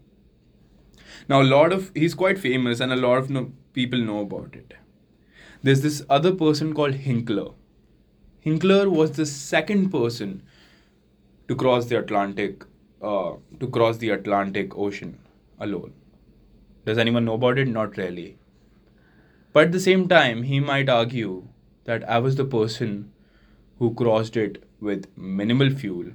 [1.28, 4.54] Now, a lot of he's quite famous, and a lot of no, people know about
[4.54, 4.74] it.
[5.62, 7.54] There's this other person called Hinkler.
[8.44, 10.42] Hinkler was the second person
[11.48, 12.64] to cross the Atlantic,
[13.00, 15.18] uh, to cross the Atlantic Ocean
[15.58, 15.94] alone.
[16.84, 17.68] Does anyone know about it?
[17.68, 18.36] Not really.
[19.54, 21.48] But at the same time, he might argue
[21.84, 23.12] that I was the person
[23.78, 26.06] who crossed it with minimal fuel,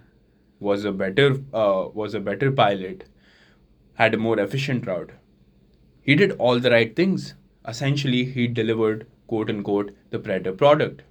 [0.60, 3.06] was a better, uh, was a better pilot,
[3.96, 5.12] had a more efficient route.
[6.02, 7.36] He did all the right things.
[7.68, 11.04] Essentially, he delivered quote unquote the Predator product.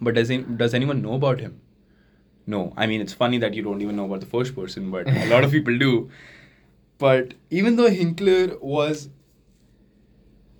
[0.00, 1.60] But does, he, does anyone know about him?
[2.46, 2.72] No.
[2.76, 5.26] I mean, it's funny that you don't even know about the first person, but a
[5.26, 6.10] lot of people do.
[6.98, 9.10] But even though Hinkler was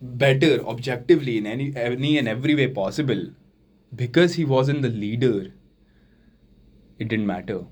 [0.00, 3.30] better objectively in any, any and every way possible,
[3.94, 5.52] because he wasn't the leader,
[6.98, 7.64] it didn't matter.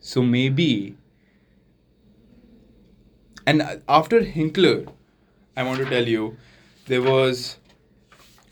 [0.00, 0.96] So maybe
[3.46, 4.86] and after Hinkler,
[5.56, 6.36] I want to tell you,
[6.86, 7.56] there was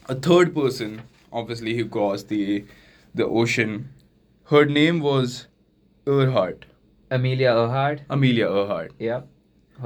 [0.08, 2.64] a third person, obviously, who crossed the
[3.14, 3.90] the ocean.
[4.44, 5.46] Her name was
[6.06, 6.64] Earhart,
[7.10, 8.00] Amelia Earhart.
[8.08, 8.92] Amelia Earhart.
[8.98, 9.22] Yeah.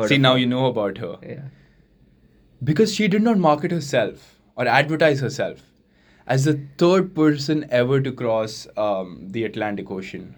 [0.07, 1.19] See, now you know about her.
[1.23, 1.49] Yeah.
[2.63, 5.63] Because she did not market herself or advertise herself
[6.27, 10.37] as the third person ever to cross um, the Atlantic Ocean.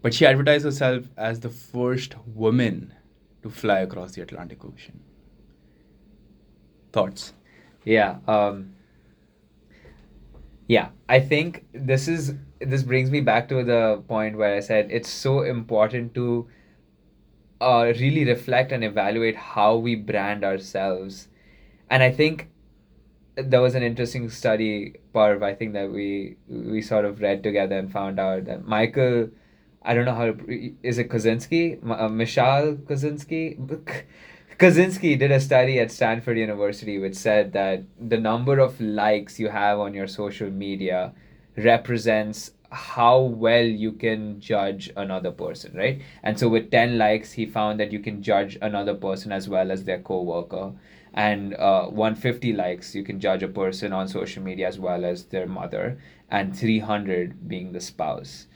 [0.00, 2.92] But she advertised herself as the first woman
[3.42, 5.00] to fly across the Atlantic Ocean.
[6.92, 7.32] Thoughts?
[7.84, 8.16] Yeah.
[8.26, 8.74] Um,
[10.66, 10.88] yeah.
[11.08, 15.08] I think this is this brings me back to the point where I said it's
[15.08, 16.48] so important to
[17.62, 21.28] uh, really reflect and evaluate how we brand ourselves.
[21.88, 22.48] And I think
[23.36, 27.78] there was an interesting study, Parv, I think that we we sort of read together
[27.78, 29.30] and found out that Michael,
[29.82, 31.78] I don't know how to, is it Kaczynski?
[31.88, 33.56] Uh, Michal Kaczynski?
[34.58, 39.48] Kaczynski did a study at Stanford University which said that the number of likes you
[39.48, 41.12] have on your social media
[41.56, 46.00] represents how well you can judge another person, right?
[46.22, 49.70] And so with 10 likes, he found that you can judge another person as well
[49.70, 50.72] as their coworker.
[51.14, 55.24] And uh, 150 likes, you can judge a person on social media as well as
[55.24, 55.98] their mother.
[56.30, 58.46] And 300 being the spouse.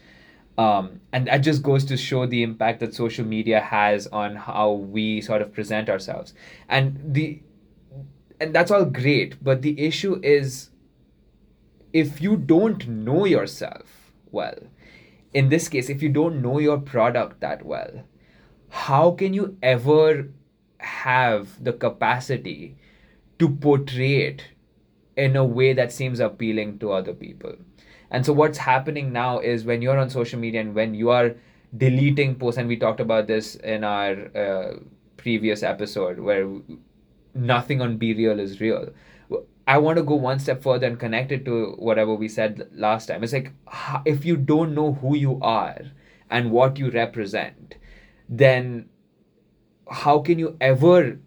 [0.56, 4.72] Um, and that just goes to show the impact that social media has on how
[4.72, 6.32] we sort of present ourselves.
[6.70, 7.40] And the
[8.40, 10.70] and that's all great, but the issue is
[11.92, 14.54] if you don't know yourself well,
[15.32, 18.04] in this case, if you don't know your product that well,
[18.68, 20.28] how can you ever
[20.78, 22.76] have the capacity
[23.38, 24.44] to portray it
[25.16, 27.54] in a way that seems appealing to other people?
[28.10, 31.34] And so, what's happening now is when you're on social media and when you are
[31.76, 34.74] deleting posts, and we talked about this in our uh,
[35.16, 36.48] previous episode where
[37.34, 38.88] nothing on BeReal is real.
[39.66, 43.06] I want to go one step further and connect it to whatever we said last
[43.06, 43.24] time.
[43.24, 43.52] It's like
[44.04, 45.80] if you don't know who you are
[46.30, 47.74] and what you represent,
[48.28, 48.88] then
[49.90, 51.18] how can you ever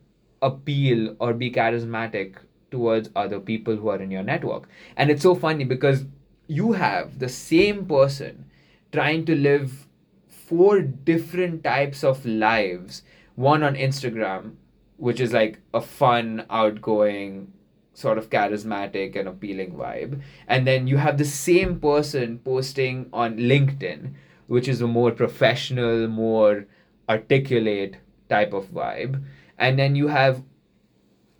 [0.41, 2.35] appeal or be charismatic
[2.71, 4.69] towards other people who are in your network?
[4.95, 6.05] And it's so funny because
[6.47, 8.45] you have the same person
[8.91, 9.85] trying to live
[10.27, 13.03] four different types of lives
[13.35, 14.55] one on Instagram,
[14.97, 17.53] which is like a fun, outgoing,
[17.99, 20.21] sort of charismatic and appealing vibe.
[20.47, 24.13] And then you have the same person posting on LinkedIn,
[24.47, 26.65] which is a more professional, more
[27.09, 27.97] articulate
[28.29, 29.23] type of vibe.
[29.57, 30.43] And then you have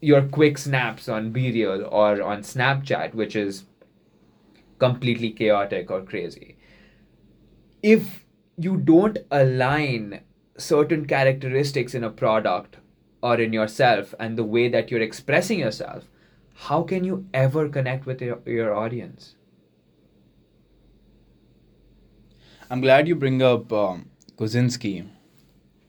[0.01, 3.65] your quick snaps on BeReal or on Snapchat, which is
[4.79, 6.57] completely chaotic or crazy.
[7.81, 8.25] If
[8.57, 10.21] you don't align
[10.57, 12.77] certain characteristics in a product
[13.21, 16.05] or in yourself and the way that you're expressing yourself,
[16.67, 19.35] how can you ever connect with your, your audience?
[22.69, 25.07] I'm glad you bring up um, Kosinski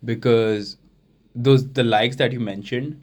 [0.04, 0.76] because
[1.34, 3.02] those the likes that you mentioned.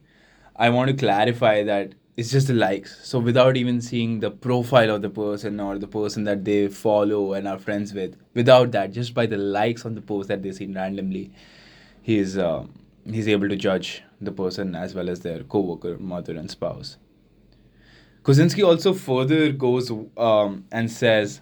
[0.56, 3.06] I want to clarify that it's just the likes.
[3.06, 7.34] So without even seeing the profile of the person or the person that they follow
[7.34, 10.52] and are friends with, without that, just by the likes on the post that they
[10.54, 11.32] see randomly,
[12.02, 12.66] he's uh,
[13.06, 16.98] he's able to judge the person as well as their co-worker, mother, and spouse.
[18.28, 21.40] Kosinski also further goes um, and says,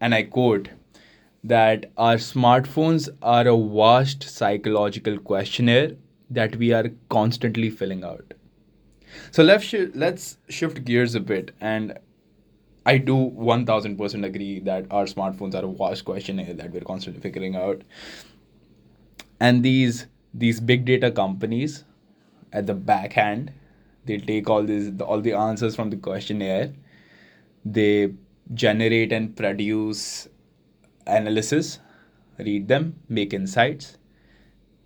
[0.00, 0.68] and I quote,
[1.42, 5.96] that our smartphones are a vast psychological questionnaire
[6.30, 8.34] that we are constantly filling out.
[9.32, 11.98] So let's sh- let's shift gears a bit, and
[12.84, 16.82] I do one thousand percent agree that our smartphones are a vast questionnaire that we're
[16.82, 17.82] constantly figuring out,
[19.40, 21.84] and these these big data companies
[22.52, 23.52] at the backhand
[24.06, 26.72] they take all these all the answers from the questionnaire.
[27.64, 28.14] They
[28.54, 30.28] generate and produce
[31.06, 31.80] analysis
[32.38, 33.98] read them make insights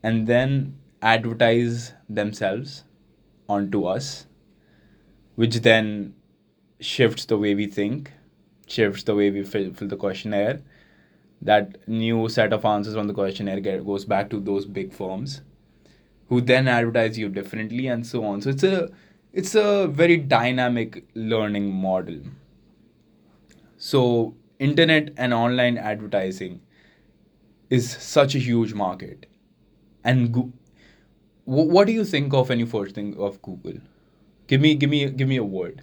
[0.02, 2.84] and then advertise themselves
[3.48, 4.26] onto us
[5.34, 6.14] which then
[6.80, 8.12] shifts the way we think
[8.70, 10.60] shifts the way we fill, fill the questionnaire.
[11.42, 15.42] That new set of answers on the questionnaire get, goes back to those big firms
[16.28, 18.40] who then advertise you differently and so on.
[18.42, 18.90] So it's a
[19.32, 22.20] it's a very dynamic learning model.
[23.78, 26.60] So internet and online advertising
[27.68, 29.26] is such a huge market.
[30.04, 30.52] And go-
[31.44, 33.80] what do you think of when you first think of google?
[34.46, 35.82] Give me give me give me a word.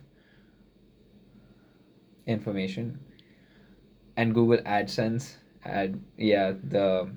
[2.27, 2.99] Information.
[4.17, 7.09] And google adsense ad yeah the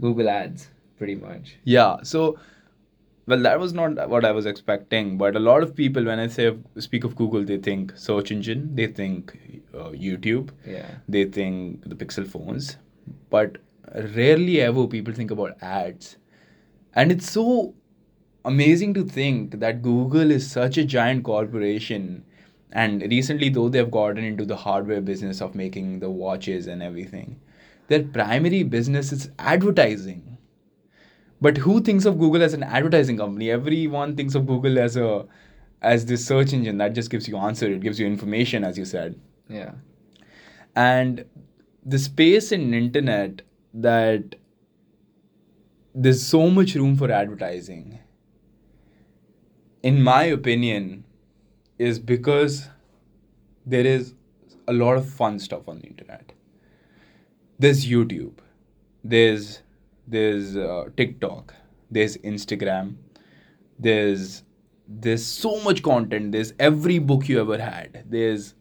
[0.00, 1.56] google ads pretty much.
[1.64, 2.38] Yeah so
[3.28, 5.18] well, that was not what I was expecting.
[5.18, 8.74] But a lot of people, when I say speak of Google, they think search engine,
[8.74, 12.76] they think uh, YouTube, yeah they think the Pixel phones,
[13.30, 13.58] but
[14.14, 16.16] rarely ever people think about ads.
[16.94, 17.74] And it's so
[18.44, 22.24] amazing to think that Google is such a giant corporation.
[22.72, 27.40] And recently, though they've gotten into the hardware business of making the watches and everything,
[27.88, 30.27] their primary business is advertising
[31.40, 33.50] but who thinks of Google as an advertising company?
[33.50, 35.26] Everyone thinks of Google as a
[35.80, 37.72] as this search engine that just gives you answer.
[37.72, 39.20] It gives you information, as you said.
[39.48, 39.72] Yeah.
[40.74, 41.24] And
[41.84, 43.42] the space in internet
[43.74, 44.34] that
[45.94, 47.98] there's so much room for advertising.
[49.82, 51.04] In my opinion,
[51.78, 52.68] is because
[53.64, 54.14] there is
[54.66, 56.32] a lot of fun stuff on the internet.
[57.58, 58.38] There's YouTube.
[59.04, 59.62] There's
[60.10, 61.54] there's uh, tiktok
[61.90, 62.96] there's instagram
[63.78, 64.42] there's
[64.88, 68.04] there's so much content there's every book you ever had.
[68.08, 68.54] There's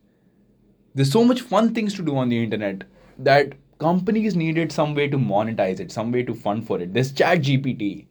[0.93, 2.83] there's so much fun things to do on the internet
[3.19, 6.93] that companies needed some way to monetize it some way to fund for it.
[6.93, 8.07] There's chat gpt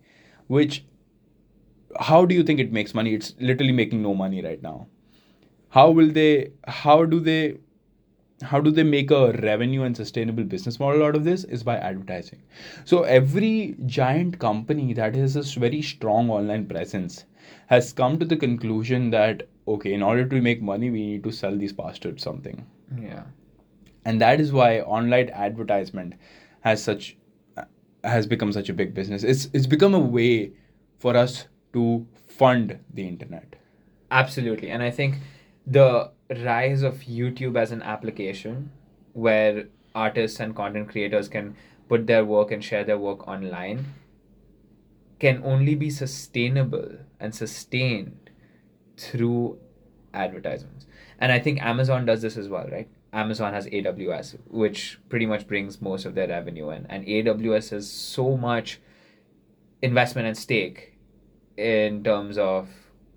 [0.47, 0.85] which
[2.01, 3.15] how do you think it makes money?
[3.15, 4.87] It's literally making no money right now.
[5.69, 7.59] How will they how do they
[8.43, 11.77] how do they make a revenue and sustainable business model out of this is by
[11.77, 12.43] advertising
[12.85, 17.25] so every giant company that has this very strong online presence
[17.69, 21.33] has come to the conclusion that okay in order to make money we need to
[21.33, 22.65] sell these bastards something
[23.03, 23.23] Yeah.
[24.05, 26.15] and that is why online advertisement
[26.61, 27.17] has such
[28.05, 30.53] has become such a big business it's it's become a way
[30.99, 33.57] for us to fund the internet
[34.13, 34.71] Absolutely.
[34.71, 35.17] And I think
[35.67, 36.11] the
[36.45, 38.71] rise of YouTube as an application
[39.13, 39.65] where
[39.95, 41.57] artists and content creators can
[41.89, 43.87] put their work and share their work online
[45.19, 48.31] can only be sustainable and sustained
[48.99, 49.59] through
[50.13, 50.87] advertisements.
[51.19, 52.89] And I think Amazon does this as well, right?
[53.13, 56.87] Amazon has AWS, which pretty much brings most of their revenue in.
[56.87, 58.81] And AWS has so much
[59.81, 60.99] investment and stake
[61.57, 62.69] in terms of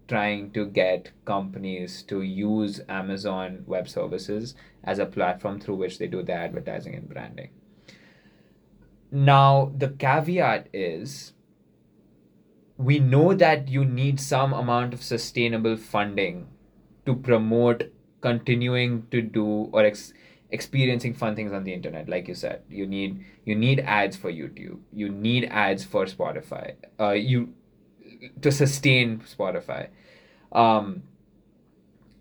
[0.10, 6.08] trying to get companies to use Amazon Web Services as a platform through which they
[6.08, 7.52] do their advertising and branding.
[9.12, 11.34] Now, the caveat is
[12.78, 16.48] we know that you need some amount of sustainable funding
[17.06, 17.92] to promote
[18.22, 20.14] continuing to do or ex-
[20.52, 22.62] experiencing fun things on the internet like you said.
[22.70, 24.80] You need you need ads for youtube.
[24.94, 26.76] You need ads for spotify.
[27.00, 27.54] Uh, you
[28.42, 29.88] to sustain spotify.
[30.52, 31.04] Um,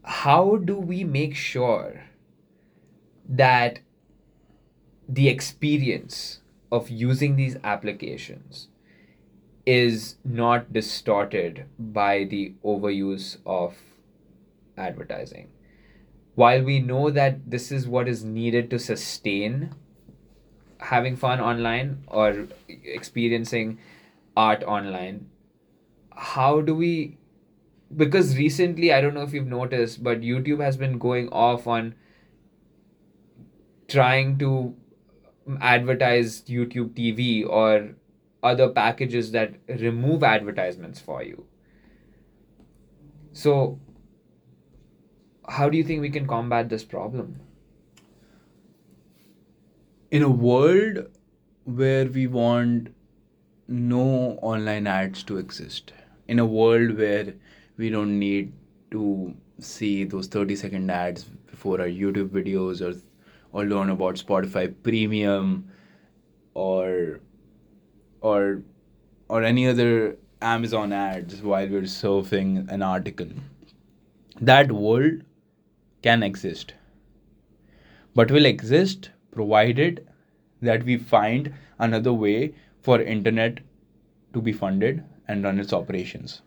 [0.03, 2.05] how do we make sure
[3.29, 3.81] that
[5.09, 6.41] the experience
[6.71, 8.69] of using these applications
[9.67, 13.75] is not distorted by the overuse of
[14.77, 15.49] advertising?
[16.35, 19.75] While we know that this is what is needed to sustain
[20.79, 23.79] having fun online or experiencing
[24.37, 25.29] art online
[26.19, 27.17] how do we
[27.97, 31.95] because recently i don't know if you've noticed but youtube has been going off on
[33.89, 34.75] trying to
[35.61, 37.95] advertise youtube tv or
[38.43, 41.45] other packages that remove advertisements for you.
[43.33, 43.79] So
[45.49, 47.41] how do you think we can combat this problem?
[50.11, 51.07] In a world
[51.65, 52.95] where we want
[53.67, 55.93] no online ads to exist
[56.29, 57.35] in a world where
[57.77, 58.53] we don't need
[58.91, 62.95] to see those 30 second ads before our youtube videos or
[63.53, 65.69] or learn about spotify premium
[66.55, 67.21] or
[68.21, 68.63] or
[69.29, 73.29] or any other amazon ads while we're surfing an article.
[74.41, 75.23] That world
[76.03, 76.75] can exist.
[78.15, 80.07] But will exist provided
[80.63, 83.59] that we find another way for internet
[84.33, 86.43] to be funded and run its operations.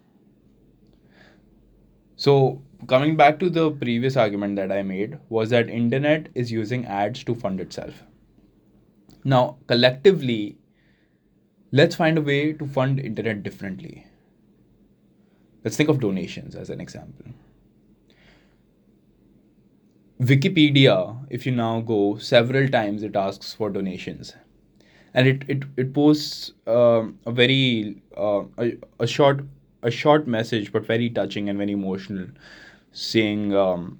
[2.15, 6.85] So coming back to the previous argument that i made was that internet is using
[6.85, 8.03] ads to fund itself.
[9.23, 10.57] Now collectively
[11.71, 14.05] let's find a way to fund internet differently.
[15.63, 17.25] Let's think of donations as an example.
[20.19, 24.35] Wikipedia, if you now go several times, it asks for donations,
[25.13, 29.45] and it it, it posts um, a very uh, a, a short
[29.83, 32.27] a short message, but very touching and very emotional,
[32.91, 33.99] saying um,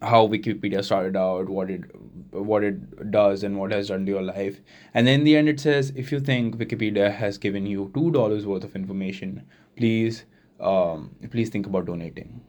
[0.00, 1.82] how Wikipedia started out, what it
[2.30, 4.60] what it does, and what has done to your life,
[4.94, 8.10] and then in the end it says, if you think Wikipedia has given you two
[8.12, 9.42] dollars worth of information,
[9.76, 10.24] please
[10.60, 12.40] um, please think about donating.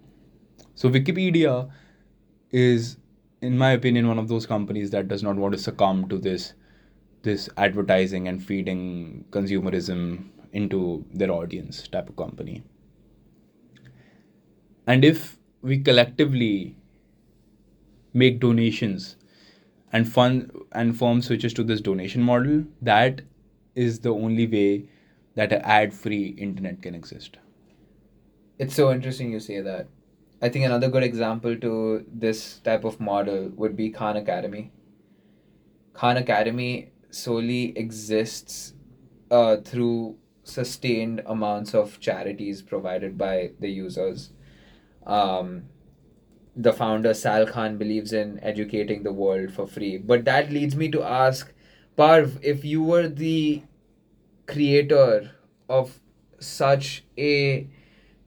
[0.75, 1.69] So Wikipedia
[2.51, 2.97] is
[3.41, 6.53] in my opinion one of those companies that does not want to succumb to this
[7.21, 12.63] this advertising and feeding consumerism into their audience type of company.
[14.87, 16.75] And if we collectively
[18.13, 19.17] make donations
[19.91, 23.21] and fund and firm switches to this donation model that
[23.75, 24.85] is the only way
[25.35, 27.37] that an ad free internet can exist.
[28.57, 29.87] It's so interesting you say that.
[30.41, 34.71] I think another good example to this type of model would be Khan Academy.
[35.93, 38.73] Khan Academy solely exists
[39.31, 44.31] uh, through sustained amounts of charities provided by the users.
[45.05, 45.63] Um,
[46.55, 49.97] the founder Sal Khan believes in educating the world for free.
[49.97, 51.53] But that leads me to ask,
[51.97, 53.63] Parv, if you were the
[54.47, 55.31] creator
[55.69, 55.99] of
[56.39, 57.69] such a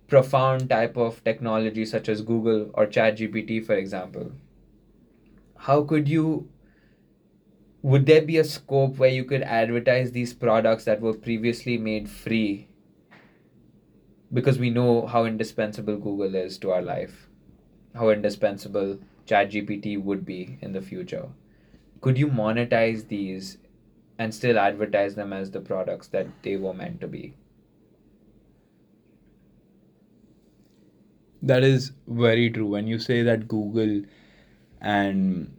[0.07, 4.33] profound type of technology such as Google or ChatGPT, for example,
[5.57, 6.49] how could you
[7.83, 12.09] would there be a scope where you could advertise these products that were previously made
[12.09, 12.69] free?
[14.33, 17.29] Because we know how indispensable google is to our life.
[17.95, 21.29] How indispensable ChatGPT would be in the future.
[22.01, 23.59] Could you monetize these
[24.19, 27.35] and still advertise them as the products that they were meant to be?
[31.43, 32.67] That is very true.
[32.67, 34.03] When you say that Google
[34.81, 35.53] and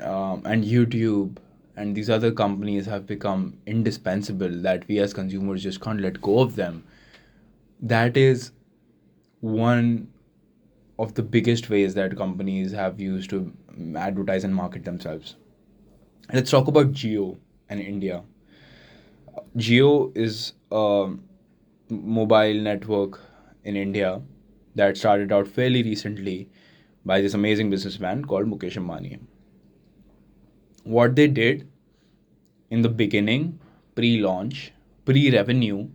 [0.00, 1.38] um, and YouTube
[1.76, 6.40] and these other companies have become indispensable, that we as consumers just can't let go
[6.40, 6.84] of them.
[7.80, 8.52] That is
[9.40, 10.08] one
[10.98, 13.52] of the biggest ways that companies have used to
[13.96, 15.36] advertise and market themselves.
[16.32, 18.22] Let's talk about Jio and India.
[19.56, 21.12] Jio is a
[21.88, 23.20] mobile network
[23.64, 24.20] in India
[24.74, 26.48] that started out fairly recently
[27.04, 29.18] by this amazing businessman called Mukesh Ambani.
[30.84, 31.68] What they did
[32.70, 33.58] in the beginning,
[33.94, 34.72] pre launch,
[35.04, 35.88] pre revenue,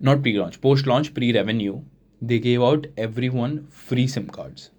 [0.00, 1.82] not pre launch, post launch, pre revenue,
[2.20, 4.70] they gave out everyone free SIM cards.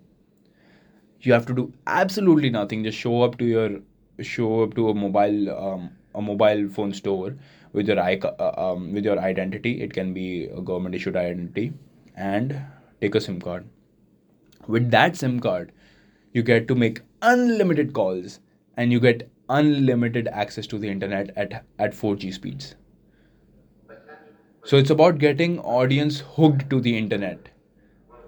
[1.22, 3.80] You have to do absolutely nothing, just show up to your
[4.22, 7.36] show up to a mobile um, a mobile phone store
[7.74, 9.82] with your uh, um, with your identity.
[9.82, 11.74] It can be a government issued identity
[12.16, 12.60] and
[13.02, 13.68] take a SIM card.
[14.68, 15.72] With that SIM card,
[16.34, 18.40] you get to make unlimited calls
[18.78, 22.76] and you get unlimited access to the internet at, at 4G speeds.
[24.64, 27.50] So it's about getting audience hooked to the internet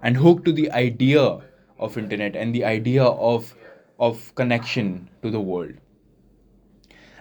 [0.02, 1.41] and hooked to the idea
[1.78, 3.56] of internet and the idea of
[4.00, 5.74] of connection to the world.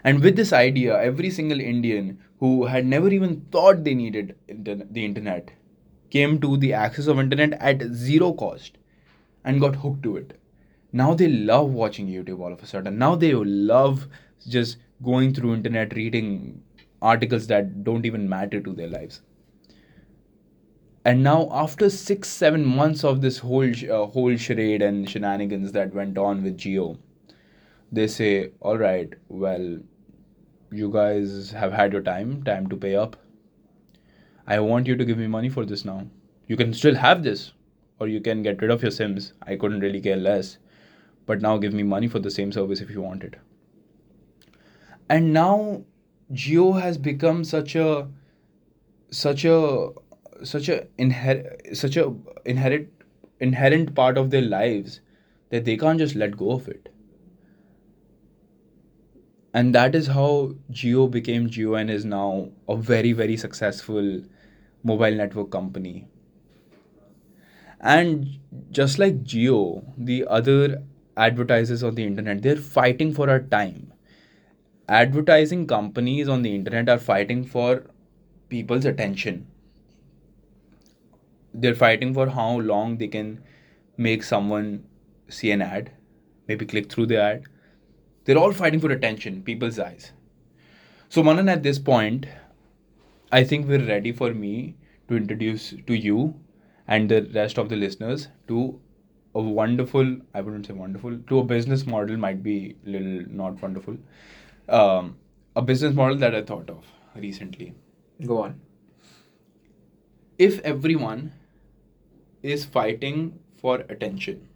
[0.05, 5.05] And with this idea, every single Indian who had never even thought they needed the
[5.05, 5.51] internet
[6.11, 8.79] came to the access of internet at zero cost
[9.45, 10.39] and got hooked to it
[10.93, 14.07] now they love watching youtube all of a sudden now they love
[14.49, 16.62] just going through internet reading
[17.03, 19.20] articles that don't even matter to their lives
[21.05, 25.95] and now after 6 7 months of this whole uh, whole charade and shenanigans that
[25.95, 26.99] went on with jio
[27.93, 29.78] they say all right well
[30.70, 33.16] you guys have had your time time to pay up
[34.47, 36.07] I want you to give me money for this now.
[36.47, 37.53] You can still have this,
[38.01, 39.34] or you can get rid of your Sims.
[39.43, 40.57] I couldn't really care less.
[41.29, 43.37] But now give me money for the same service if you want it.
[45.09, 45.85] And now
[46.33, 48.09] Jio has become such a
[49.22, 49.91] such a
[50.43, 52.12] such a inher- such a
[52.45, 52.89] inherent
[53.41, 55.01] inherent part of their lives
[55.51, 56.89] that they can't just let go of it
[59.55, 64.20] and that is how Jio became Jio and is now a very very successful
[64.85, 66.07] mobile network company.
[67.81, 68.39] And
[68.70, 70.83] just like Jio, the other
[71.18, 73.92] advertisers on the internet, they're fighting for our time.
[74.88, 77.86] Advertising companies on the internet are fighting for
[78.48, 79.46] people's attention.
[81.52, 83.42] They're fighting for how long they can
[83.98, 84.84] make someone
[85.28, 85.90] see an ad,
[86.46, 87.44] maybe click through the ad.
[88.24, 90.12] They're all fighting for attention, people's eyes.
[91.08, 92.26] So, Manan, at this point,
[93.32, 94.76] I think we're ready for me
[95.08, 96.34] to introduce to you
[96.86, 98.80] and the rest of the listeners to
[99.39, 103.62] a wonderful, I wouldn't say wonderful, to a business model might be a little not
[103.62, 103.97] wonderful.
[104.68, 105.16] Um,
[105.57, 106.84] a business model that I thought of
[107.14, 107.74] recently.
[108.24, 108.61] Go on.
[110.39, 111.32] If everyone
[112.43, 114.49] is fighting for attention,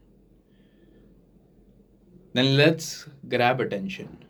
[2.34, 4.24] then let's grab attention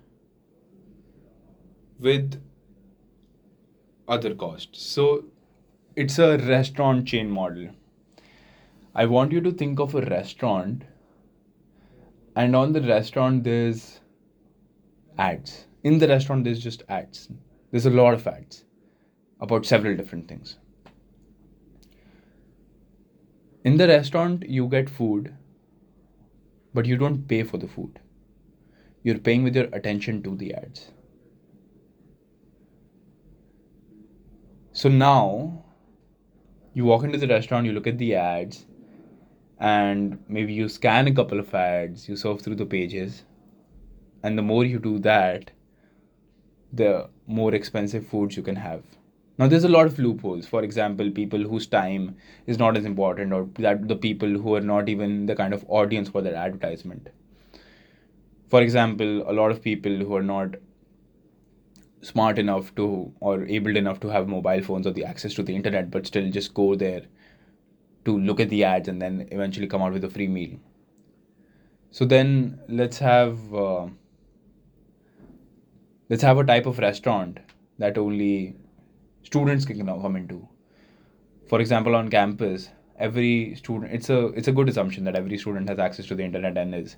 [2.01, 2.43] with
[4.09, 4.83] other costs.
[4.83, 5.25] So
[5.95, 7.69] it's a restaurant chain model.
[8.95, 10.83] I want you to think of a restaurant,
[12.37, 14.01] and on the restaurant, there's
[15.17, 15.67] ads.
[15.83, 17.31] In the restaurant, there's just ads.
[17.71, 18.65] There's a lot of ads
[19.41, 20.59] about several different things.
[23.65, 25.35] In the restaurant, you get food,
[26.75, 27.99] but you don't pay for the food.
[29.03, 30.91] You're paying with your attention to the ads.
[34.73, 35.65] So now
[36.75, 38.67] you walk into the restaurant, you look at the ads,
[39.63, 43.23] and maybe you scan a couple of ads, you surf through the pages,
[44.25, 45.53] and the more you do that,
[46.73, 48.83] the more expensive foods you can have.
[49.39, 50.49] Now, there's a lot of loopholes.
[50.49, 54.61] For example, people whose time is not as important, or that the people who are
[54.61, 57.11] not even the kind of audience for their advertisement.
[58.51, 60.57] For example, a lot of people who are not
[62.01, 65.55] smart enough to or able enough to have mobile phones or the access to the
[65.55, 67.03] internet but still just go there
[68.05, 70.59] to look at the ads and then eventually come out with a free meal
[71.91, 73.87] So then let's have uh,
[76.09, 77.39] let's have a type of restaurant
[77.79, 78.57] that only
[79.23, 80.49] students can come into.
[81.49, 85.69] For example, on campus, every student it's a it's a good assumption that every student
[85.69, 86.97] has access to the internet and is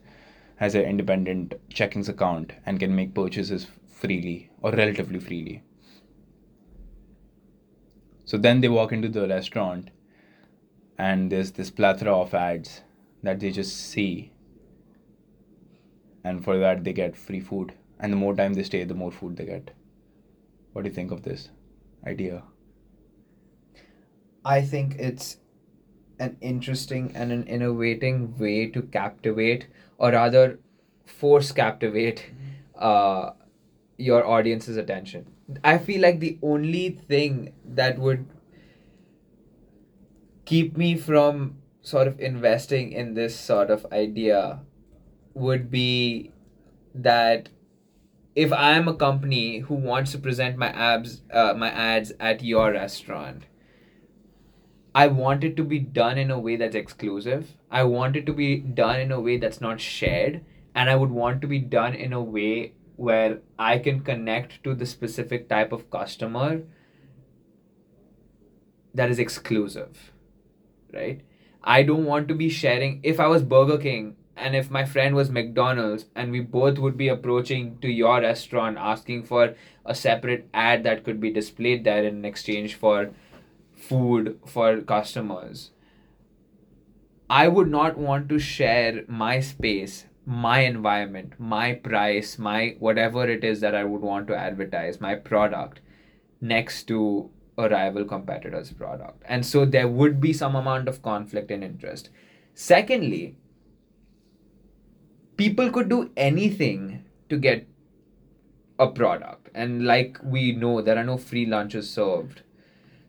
[0.56, 5.62] has an independent checkings account and can make purchases freely or relatively freely.
[8.24, 9.90] So then they walk into the restaurant
[10.98, 12.82] and there's this plethora of ads
[13.22, 14.32] that they just see.
[16.22, 17.74] And for that they get free food.
[18.00, 19.70] And the more time they stay the more food they get.
[20.72, 21.50] What do you think of this
[22.06, 22.42] idea?
[24.44, 25.38] I think it's
[26.18, 29.66] an interesting and an innovating way to captivate,
[29.98, 30.58] or rather,
[31.06, 32.30] force captivate
[32.78, 33.30] uh,
[33.96, 35.26] your audience's attention.
[35.62, 38.26] I feel like the only thing that would
[40.44, 44.60] keep me from sort of investing in this sort of idea
[45.34, 46.32] would be
[46.94, 47.48] that
[48.34, 52.42] if I am a company who wants to present my abs, uh, my ads at
[52.42, 53.44] your restaurant,
[54.94, 57.56] I want it to be done in a way that's exclusive.
[57.70, 60.44] I want it to be done in a way that's not shared.
[60.74, 64.74] And I would want to be done in a way where I can connect to
[64.74, 66.62] the specific type of customer
[68.94, 70.12] that is exclusive.
[70.94, 71.22] Right?
[71.62, 73.00] I don't want to be sharing.
[73.02, 76.96] If I was Burger King and if my friend was McDonald's and we both would
[76.96, 82.04] be approaching to your restaurant asking for a separate ad that could be displayed there
[82.04, 83.10] in exchange for
[83.74, 85.70] food for customers.
[87.28, 93.42] I would not want to share my space, my environment, my price, my whatever it
[93.42, 95.80] is that I would want to advertise, my product
[96.40, 99.22] next to a rival competitor's product.
[99.26, 102.10] And so there would be some amount of conflict in interest.
[102.54, 103.36] Secondly,
[105.36, 107.66] people could do anything to get
[108.78, 109.48] a product.
[109.54, 112.42] And like we know, there are no free lunches served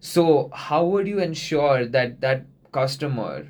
[0.06, 3.50] so, how would you ensure that that customer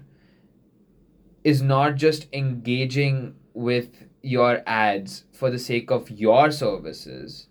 [1.44, 7.48] is not just engaging with your ads for the sake of your services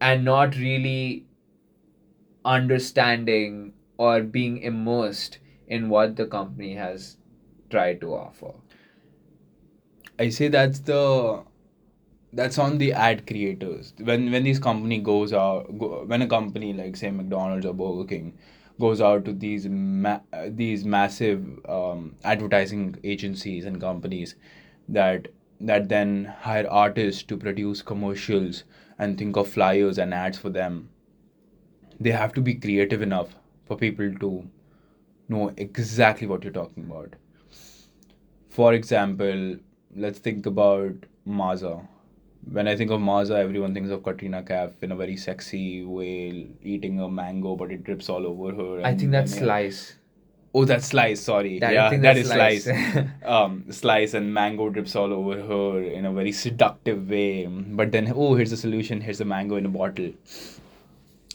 [0.00, 1.25] and not really
[2.46, 5.38] understanding or being immersed
[5.68, 7.16] in what the company has
[7.70, 8.52] tried to offer?
[10.18, 11.42] i say that's the
[12.32, 16.72] that's on the ad creators when when these company goes out go, when a company
[16.72, 18.38] like say mcdonald's or burger king
[18.80, 24.34] goes out to these ma- these massive um, advertising agencies and companies
[24.88, 25.28] that
[25.60, 28.64] that then hire artists to produce commercials
[28.98, 30.88] and think of flyers and ads for them
[32.00, 33.34] they have to be creative enough
[33.66, 34.48] for people to
[35.28, 37.14] know exactly what you're talking about
[38.48, 39.56] for example
[39.94, 40.94] let's think about
[41.24, 41.80] Maaza
[42.52, 46.46] when I think of Maaza, everyone thinks of Katrina Kaif in a very sexy way,
[46.62, 48.86] eating a mango, but it drips all over her.
[48.86, 49.96] I think that's slice.
[50.54, 51.20] Oh, that's slice.
[51.20, 52.64] Sorry, That- yeah, think that's slice.
[52.64, 53.06] Slice.
[53.24, 57.46] um, slice and mango drips all over her in a very seductive way.
[57.46, 59.00] But then, oh, here's the solution.
[59.00, 60.12] Here's the mango in a bottle.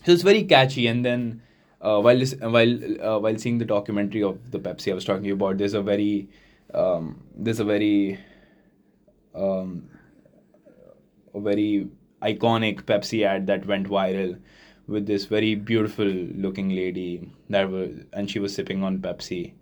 [0.05, 0.87] So it's very catchy.
[0.87, 1.41] And then,
[1.81, 5.57] uh, while while uh, while seeing the documentary of the Pepsi I was talking about,
[5.57, 6.29] there's a very
[6.73, 8.19] um, there's a very
[9.35, 9.89] um,
[11.33, 11.87] a very
[12.21, 14.39] iconic Pepsi ad that went viral
[14.87, 19.53] with this very beautiful looking lady that was and she was sipping on Pepsi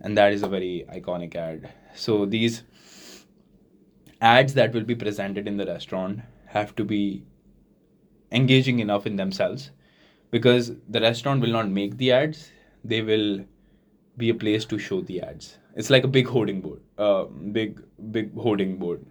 [0.00, 2.62] and that is a very iconic ad so these
[4.20, 7.24] ads that will be presented in the restaurant have to be
[8.30, 9.70] engaging enough in themselves
[10.30, 12.50] because the restaurant will not make the ads
[12.84, 13.44] they will
[14.16, 15.58] be a place to show the ads.
[15.76, 19.04] It's like a big hoarding board uh, big big hoarding board.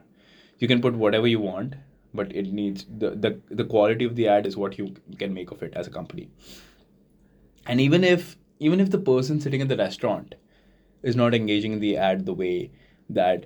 [0.59, 1.75] You can put whatever you want
[2.13, 5.51] but it needs the, the the quality of the ad is what you can make
[5.51, 6.29] of it as a company.
[7.65, 10.35] And even if even if the person sitting in the restaurant
[11.03, 12.71] is not engaging in the ad the way
[13.09, 13.45] that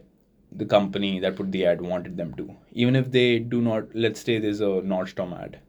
[0.51, 4.21] the company that put the ad wanted them to even if they do not let's
[4.21, 5.59] say there's a nordstrom ad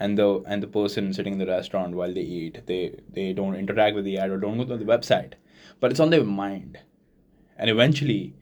[0.00, 2.80] and the and the person sitting in the restaurant while they eat they
[3.18, 5.34] they don't interact with the ad or don't go to the website.
[5.80, 6.78] But it's on their mind.
[7.58, 8.34] And eventually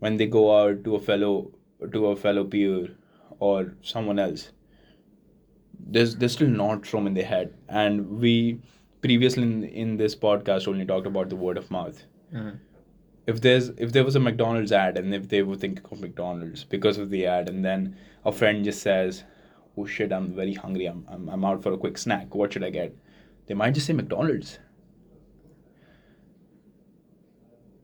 [0.00, 1.52] when they go out to a fellow
[1.92, 2.88] to a fellow peer
[3.38, 4.50] or someone else
[5.78, 7.54] there's there's still Nordstrom in their head.
[7.68, 8.60] And we
[9.02, 12.04] previously in, in this podcast only talked about the word of mouth.
[12.34, 12.58] Mhm.
[13.32, 16.64] if there's if there was a McDonald's ad and if they were thinking of McDonald's
[16.74, 19.22] because of the ad and then a friend just says
[19.76, 22.64] oh shit I'm very hungry I'm, I'm, I'm out for a quick snack what should
[22.64, 22.96] I get
[23.46, 24.58] they might just say McDonald's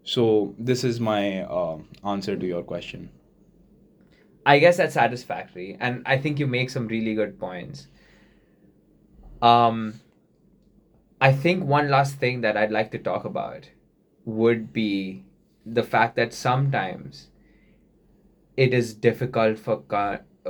[0.04, 3.10] So this is my uh, answer to your question.
[4.44, 7.86] I guess that's satisfactory, and I think you make some really good points.
[9.40, 10.00] Um,
[11.20, 13.70] I think one last thing that I'd like to talk about
[14.24, 15.24] would be
[15.64, 17.28] the fact that sometimes
[18.56, 19.84] it is difficult for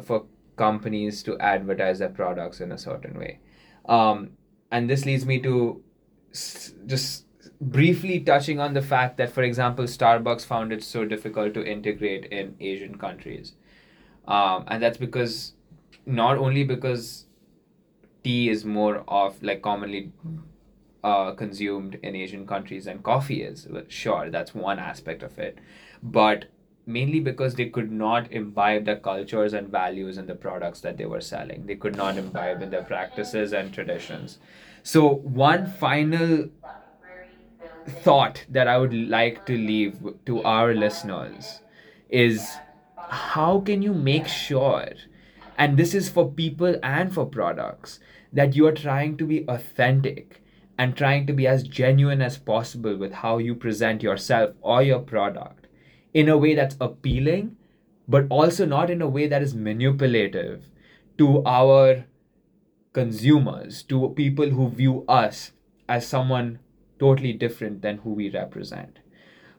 [0.03, 0.26] for
[0.57, 3.38] companies to advertise their products in a certain way,
[3.88, 4.30] um,
[4.70, 5.82] and this leads me to
[6.32, 7.26] s- just
[7.61, 12.26] briefly touching on the fact that, for example, Starbucks found it so difficult to integrate
[12.26, 13.55] in Asian countries,
[14.26, 15.55] um, and that's because
[16.07, 17.26] not only because
[18.24, 20.12] tea is more of like commonly
[21.05, 23.66] uh, consumed in Asian countries than coffee is.
[23.88, 25.59] Sure, that's one aspect of it,
[26.03, 26.46] but
[26.87, 31.07] mainly because they could not imbibe the cultures and values in the products that they
[31.07, 31.66] were selling.
[31.66, 34.39] They could not imbibe in their practices and traditions.
[34.83, 36.49] So, one final
[37.87, 41.61] thought that I would like to leave to our listeners
[42.09, 42.61] is
[42.97, 44.89] how can you make sure,
[45.59, 48.01] and this is for people and for products,
[48.33, 50.43] that you are trying to be authentic
[50.78, 55.01] and trying to be as genuine as possible with how you present yourself or your
[55.01, 55.61] product
[56.14, 57.56] in a way that's appealing,
[58.08, 60.64] but also not in a way that is manipulative
[61.18, 62.04] to our
[62.92, 65.52] consumers, to people who view us
[65.88, 66.58] as someone
[66.98, 68.98] totally different than who we represent.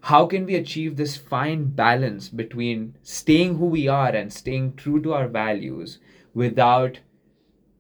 [0.02, 5.02] How can we achieve this fine balance between staying who we are and staying true
[5.02, 6.00] to our values
[6.34, 7.00] without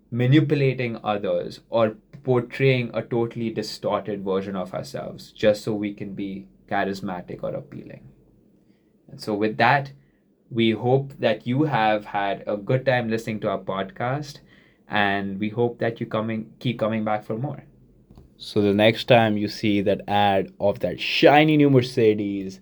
[0.09, 6.47] manipulating others or portraying a totally distorted version of ourselves just so we can be
[6.69, 8.12] charismatic or appealing?
[9.20, 9.91] So, with that,
[10.49, 14.39] we hope that you have had a good time listening to our podcast,
[14.88, 17.64] and we hope that you coming keep coming back for more.
[18.38, 22.59] So the next time you see that ad of that shiny new Mercedes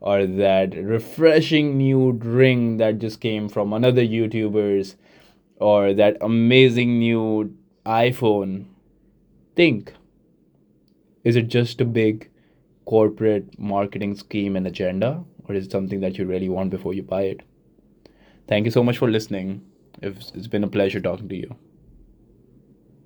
[0.00, 4.96] or that refreshing new drink that just came from another YouTubers
[5.56, 8.66] or that amazing new iPhone,
[9.56, 9.94] think
[11.24, 12.30] is it just a big
[12.84, 17.02] corporate marketing scheme and agenda or is it something that you really want before you
[17.02, 17.42] buy it?
[18.46, 19.62] Thank you so much for listening.
[20.02, 21.56] It's been a pleasure talking to you.